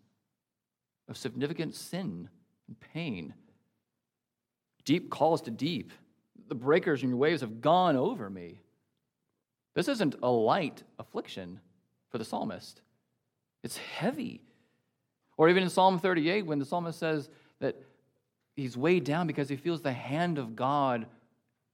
of 1.10 1.18
significant 1.18 1.76
sin 1.76 2.30
and 2.70 2.80
pain, 2.80 3.34
deep 4.86 5.10
calls 5.10 5.42
to 5.42 5.52
deep. 5.52 5.92
The 6.48 6.56
breakers 6.56 7.02
and 7.02 7.10
your 7.10 7.18
waves 7.18 7.42
have 7.42 7.60
gone 7.60 7.98
over 7.98 8.30
me. 8.30 8.62
This 9.76 9.88
isn't 9.90 10.16
a 10.24 10.30
light 10.30 10.84
affliction 10.98 11.60
for 12.10 12.18
the 12.18 12.26
psalmist. 12.26 12.82
It's 13.64 13.78
heavy. 13.78 14.42
Or 15.38 15.50
even 15.50 15.64
in 15.64 15.70
Psalm 15.70 16.00
38, 16.00 16.46
when 16.46 16.60
the 16.60 16.66
psalmist 16.66 16.98
says 16.98 17.30
that 17.60 17.76
he's 18.56 18.78
weighed 18.78 19.04
down 19.04 19.28
because 19.28 19.50
he 19.50 19.58
feels 19.58 19.82
the 19.82 19.92
hand 19.92 20.38
of 20.38 20.56
God 20.56 21.08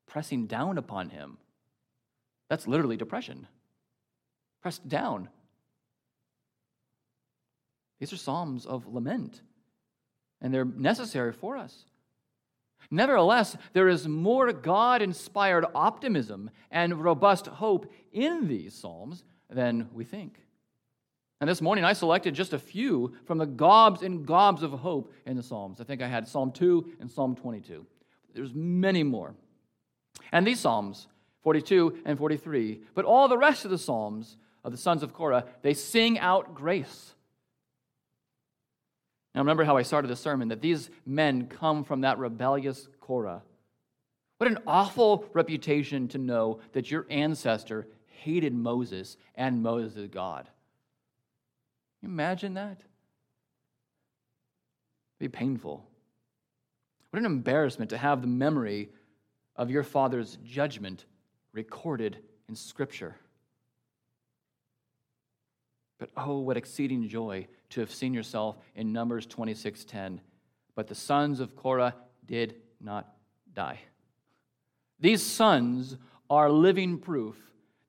pressing 0.08 0.48
down 0.48 0.78
upon 0.78 1.10
him. 1.10 1.38
That's 2.50 2.68
literally 2.68 2.98
depression. 2.98 3.48
Pressed 4.62 4.88
down. 4.90 5.30
These 8.00 8.12
are 8.14 8.18
psalms 8.18 8.66
of 8.66 8.88
lament, 8.88 9.42
and 10.42 10.52
they're 10.52 10.66
necessary 10.66 11.32
for 11.32 11.56
us. 11.56 11.86
Nevertheless, 12.92 13.56
there 13.72 13.88
is 13.88 14.08
more 14.08 14.52
God 14.52 15.02
inspired 15.02 15.66
optimism 15.74 16.52
and 16.70 17.02
robust 17.02 17.48
hope 17.48 17.92
in 18.12 18.48
these 18.48 18.74
psalms 18.74 19.24
than 19.50 19.90
we 19.94 20.04
think. 20.04 20.38
And 21.40 21.50
this 21.50 21.62
morning 21.62 21.84
I 21.84 21.94
selected 21.94 22.36
just 22.36 22.54
a 22.54 22.60
few 22.60 23.14
from 23.26 23.40
the 23.40 23.48
gobs 23.48 24.04
and 24.04 24.28
gobs 24.28 24.62
of 24.62 24.72
hope 24.72 25.12
in 25.26 25.36
the 25.36 25.42
Psalms. 25.42 25.82
I 25.82 25.86
think 25.86 26.02
I 26.02 26.08
had 26.08 26.28
Psalm 26.28 26.52
2 26.52 26.98
and 27.00 27.12
Psalm 27.12 27.36
22. 27.36 27.84
There's 28.36 28.54
many 28.54 29.02
more. 29.02 29.34
And 30.32 30.46
these 30.46 30.60
Psalms, 30.60 31.08
42 31.42 32.04
and 32.06 32.18
43, 32.18 32.82
but 32.94 33.06
all 33.06 33.28
the 33.28 33.40
rest 33.40 33.66
of 33.66 33.72
the 33.72 33.80
Psalms 33.80 34.38
of 34.64 34.72
the 34.72 34.78
sons 34.78 35.02
of 35.02 35.14
Korah, 35.14 35.46
they 35.64 35.74
sing 35.74 36.20
out 36.20 36.54
grace. 36.54 37.16
Now 39.34 39.42
remember 39.42 39.64
how 39.64 39.78
I 39.78 39.84
started 39.84 40.10
the 40.10 40.16
sermon 40.16 40.50
that 40.50 40.62
these 40.62 40.90
men 41.06 41.48
come 41.48 41.84
from 41.84 42.02
that 42.02 42.18
rebellious 42.18 42.88
Korah. 43.00 43.44
What 44.38 44.50
an 44.50 44.60
awful 44.66 45.26
reputation 45.34 46.08
to 46.10 46.18
know 46.18 46.60
that 46.74 46.90
your 46.92 47.06
ancestor 47.10 47.88
hated 48.08 48.54
Moses 48.54 49.18
and 49.36 49.62
Moses' 49.62 50.10
God. 50.12 50.46
Can 52.00 52.10
you 52.10 52.14
imagine 52.14 52.56
that? 52.56 52.80
It'd 55.20 55.20
be 55.20 55.28
painful. 55.30 55.86
What 57.12 57.20
an 57.20 57.26
embarrassment 57.26 57.92
to 57.92 57.98
have 57.98 58.22
the 58.22 58.28
memory 58.28 58.90
of 59.56 59.70
your 59.70 59.84
father's 59.84 60.38
judgment 60.44 61.06
recorded 61.54 62.18
in 62.50 62.56
Scripture. 62.56 63.16
But 66.02 66.10
oh, 66.18 66.40
what 66.40 66.58
exceeding 66.58 67.08
joy 67.08 67.46
to 67.70 67.80
have 67.80 67.92
seen 67.92 68.12
yourself 68.12 68.58
in 68.74 68.92
Numbers 68.92 69.28
26:10. 69.28 70.20
But 70.74 70.88
the 70.88 70.96
sons 70.96 71.40
of 71.40 71.56
Korah 71.56 71.94
did 72.26 72.56
not 72.80 73.14
die. 73.54 73.80
These 75.00 75.22
sons 75.22 75.98
are 76.28 76.50
living 76.50 76.98
proof 76.98 77.36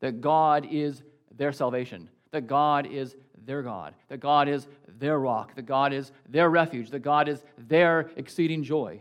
that 0.00 0.20
God 0.20 0.66
is 0.70 1.02
their 1.34 1.52
salvation, 1.52 2.10
that 2.32 2.46
God 2.46 2.84
is 2.84 3.16
their 3.46 3.62
God, 3.62 3.94
that 4.08 4.20
God 4.20 4.46
is 4.46 4.68
their 4.86 5.18
rock, 5.18 5.54
that 5.54 5.64
God 5.64 5.94
is 5.94 6.12
their 6.28 6.50
refuge, 6.50 6.90
that 6.90 7.00
God 7.00 7.30
is 7.30 7.42
their 7.56 8.10
exceeding 8.16 8.62
joy. 8.62 9.00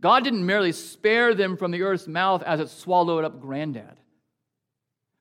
God 0.00 0.24
didn't 0.24 0.46
merely 0.46 0.72
spare 0.72 1.34
them 1.34 1.54
from 1.58 1.70
the 1.70 1.82
earth's 1.82 2.08
mouth 2.08 2.42
as 2.44 2.60
it 2.60 2.70
swallowed 2.70 3.26
up 3.26 3.42
granddad. 3.42 4.00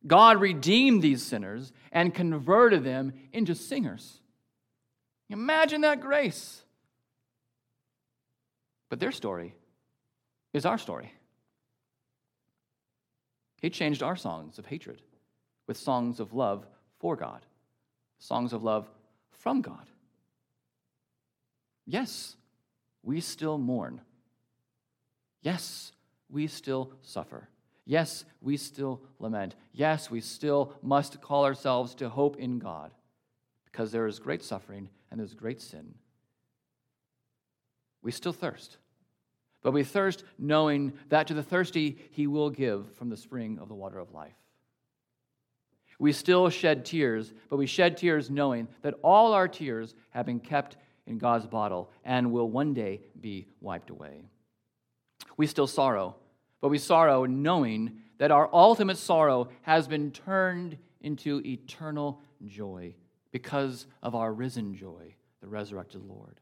God 0.07 0.39
redeemed 0.39 1.01
these 1.01 1.23
sinners 1.23 1.71
and 1.91 2.13
converted 2.13 2.83
them 2.83 3.13
into 3.33 3.55
singers. 3.55 4.19
Imagine 5.29 5.81
that 5.81 6.01
grace. 6.01 6.61
But 8.89 8.99
their 8.99 9.11
story 9.11 9.55
is 10.53 10.65
our 10.65 10.77
story. 10.77 11.11
He 13.61 13.69
changed 13.69 14.03
our 14.03 14.15
songs 14.15 14.59
of 14.59 14.67
hatred 14.67 15.01
with 15.65 15.77
songs 15.77 16.19
of 16.19 16.33
love 16.33 16.67
for 16.99 17.15
God, 17.15 17.41
songs 18.19 18.53
of 18.53 18.63
love 18.63 18.87
from 19.31 19.61
God. 19.61 19.89
Yes, 21.87 22.35
we 23.01 23.21
still 23.21 23.57
mourn. 23.57 24.01
Yes, 25.41 25.91
we 26.29 26.47
still 26.47 26.91
suffer. 27.01 27.49
Yes, 27.85 28.25
we 28.41 28.57
still 28.57 29.01
lament. 29.19 29.55
Yes, 29.71 30.09
we 30.09 30.19
still 30.19 30.73
must 30.81 31.21
call 31.21 31.45
ourselves 31.45 31.93
to 31.95 32.09
hope 32.09 32.37
in 32.37 32.57
God 32.57 32.91
because 33.71 33.91
there 33.91 34.07
is 34.07 34.19
great 34.19 34.43
suffering 34.43 34.89
and 35.11 35.19
there's 35.19 35.35
great 35.35 35.61
sin. 35.61 35.93
We 38.01 38.11
still 38.11 38.33
thirst. 38.33 38.77
But 39.61 39.71
we 39.71 39.83
thirst 39.83 40.23
knowing 40.37 40.93
that 41.09 41.27
to 41.27 41.33
the 41.33 41.43
thirsty 41.43 41.97
he 42.11 42.27
will 42.27 42.49
give 42.49 42.91
from 42.95 43.09
the 43.09 43.17
spring 43.17 43.59
of 43.59 43.67
the 43.67 43.75
water 43.75 43.99
of 43.99 44.13
life. 44.13 44.35
We 45.97 46.11
still 46.11 46.49
shed 46.49 46.85
tears, 46.85 47.33
but 47.49 47.57
we 47.57 47.65
shed 47.65 47.97
tears 47.97 48.29
knowing 48.29 48.67
that 48.81 48.95
all 49.01 49.33
our 49.33 49.47
tears 49.47 49.95
have 50.09 50.25
been 50.25 50.39
kept 50.39 50.77
in 51.07 51.17
God's 51.17 51.47
bottle 51.47 51.89
and 52.03 52.31
will 52.31 52.49
one 52.49 52.73
day 52.73 53.01
be 53.19 53.47
wiped 53.61 53.89
away. 53.89 54.25
We 55.37 55.47
still 55.47 55.67
sorrow, 55.67 56.15
but 56.61 56.69
we 56.69 56.77
sorrow 56.77 57.25
knowing 57.25 57.99
that 58.17 58.31
our 58.31 58.49
ultimate 58.53 58.97
sorrow 58.97 59.49
has 59.61 59.87
been 59.87 60.11
turned 60.11 60.77
into 61.01 61.41
eternal 61.45 62.21
joy 62.45 62.95
because 63.31 63.85
of 64.01 64.15
our 64.15 64.33
risen 64.33 64.73
joy, 64.73 65.13
the 65.41 65.47
resurrected 65.47 66.01
Lord. 66.03 66.39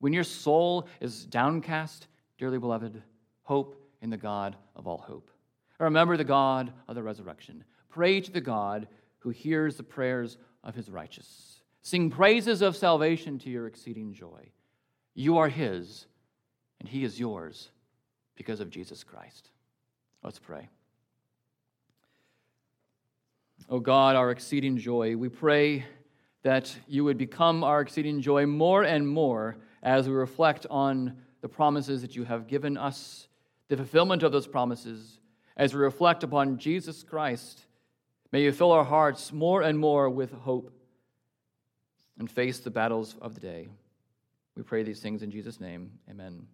When 0.00 0.12
your 0.12 0.24
soul 0.24 0.88
is 1.00 1.24
downcast, 1.24 2.08
dearly 2.38 2.58
beloved, 2.58 3.02
hope 3.42 3.80
in 4.02 4.10
the 4.10 4.16
God 4.16 4.56
of 4.74 4.86
all 4.86 4.98
hope. 4.98 5.30
Remember 5.78 6.16
the 6.16 6.24
God 6.24 6.72
of 6.88 6.94
the 6.94 7.02
resurrection. 7.02 7.64
Pray 7.88 8.20
to 8.20 8.30
the 8.30 8.40
God 8.40 8.88
who 9.18 9.30
hears 9.30 9.76
the 9.76 9.82
prayers 9.82 10.36
of 10.64 10.74
his 10.74 10.90
righteous. 10.90 11.60
Sing 11.82 12.10
praises 12.10 12.62
of 12.62 12.76
salvation 12.76 13.38
to 13.38 13.50
your 13.50 13.66
exceeding 13.66 14.12
joy. 14.12 14.50
You 15.14 15.38
are 15.38 15.48
his, 15.48 16.06
and 16.80 16.88
he 16.88 17.04
is 17.04 17.18
yours 17.18 17.70
because 18.36 18.60
of 18.60 18.70
Jesus 18.70 19.02
Christ. 19.02 19.50
Let's 20.22 20.38
pray. 20.38 20.68
O 23.68 23.76
oh 23.76 23.80
God, 23.80 24.14
our 24.14 24.30
exceeding 24.30 24.76
joy, 24.76 25.16
we 25.16 25.28
pray 25.28 25.84
that 26.42 26.76
you 26.86 27.02
would 27.02 27.18
become 27.18 27.64
our 27.64 27.80
exceeding 27.80 28.20
joy 28.20 28.46
more 28.46 28.84
and 28.84 29.08
more 29.08 29.56
as 29.82 30.08
we 30.08 30.14
reflect 30.14 30.66
on 30.70 31.16
the 31.40 31.48
promises 31.48 32.02
that 32.02 32.14
you 32.14 32.24
have 32.24 32.46
given 32.46 32.76
us, 32.76 33.28
the 33.68 33.76
fulfillment 33.76 34.22
of 34.22 34.30
those 34.30 34.46
promises, 34.46 35.18
as 35.56 35.74
we 35.74 35.80
reflect 35.80 36.22
upon 36.22 36.58
Jesus 36.58 37.02
Christ. 37.02 37.66
May 38.30 38.42
you 38.42 38.52
fill 38.52 38.72
our 38.72 38.84
hearts 38.84 39.32
more 39.32 39.62
and 39.62 39.78
more 39.78 40.08
with 40.08 40.32
hope 40.32 40.70
and 42.18 42.30
face 42.30 42.60
the 42.60 42.70
battles 42.70 43.16
of 43.20 43.34
the 43.34 43.40
day. 43.40 43.68
We 44.56 44.62
pray 44.62 44.82
these 44.82 45.00
things 45.00 45.22
in 45.22 45.30
Jesus' 45.30 45.60
name. 45.60 45.90
Amen. 46.08 46.46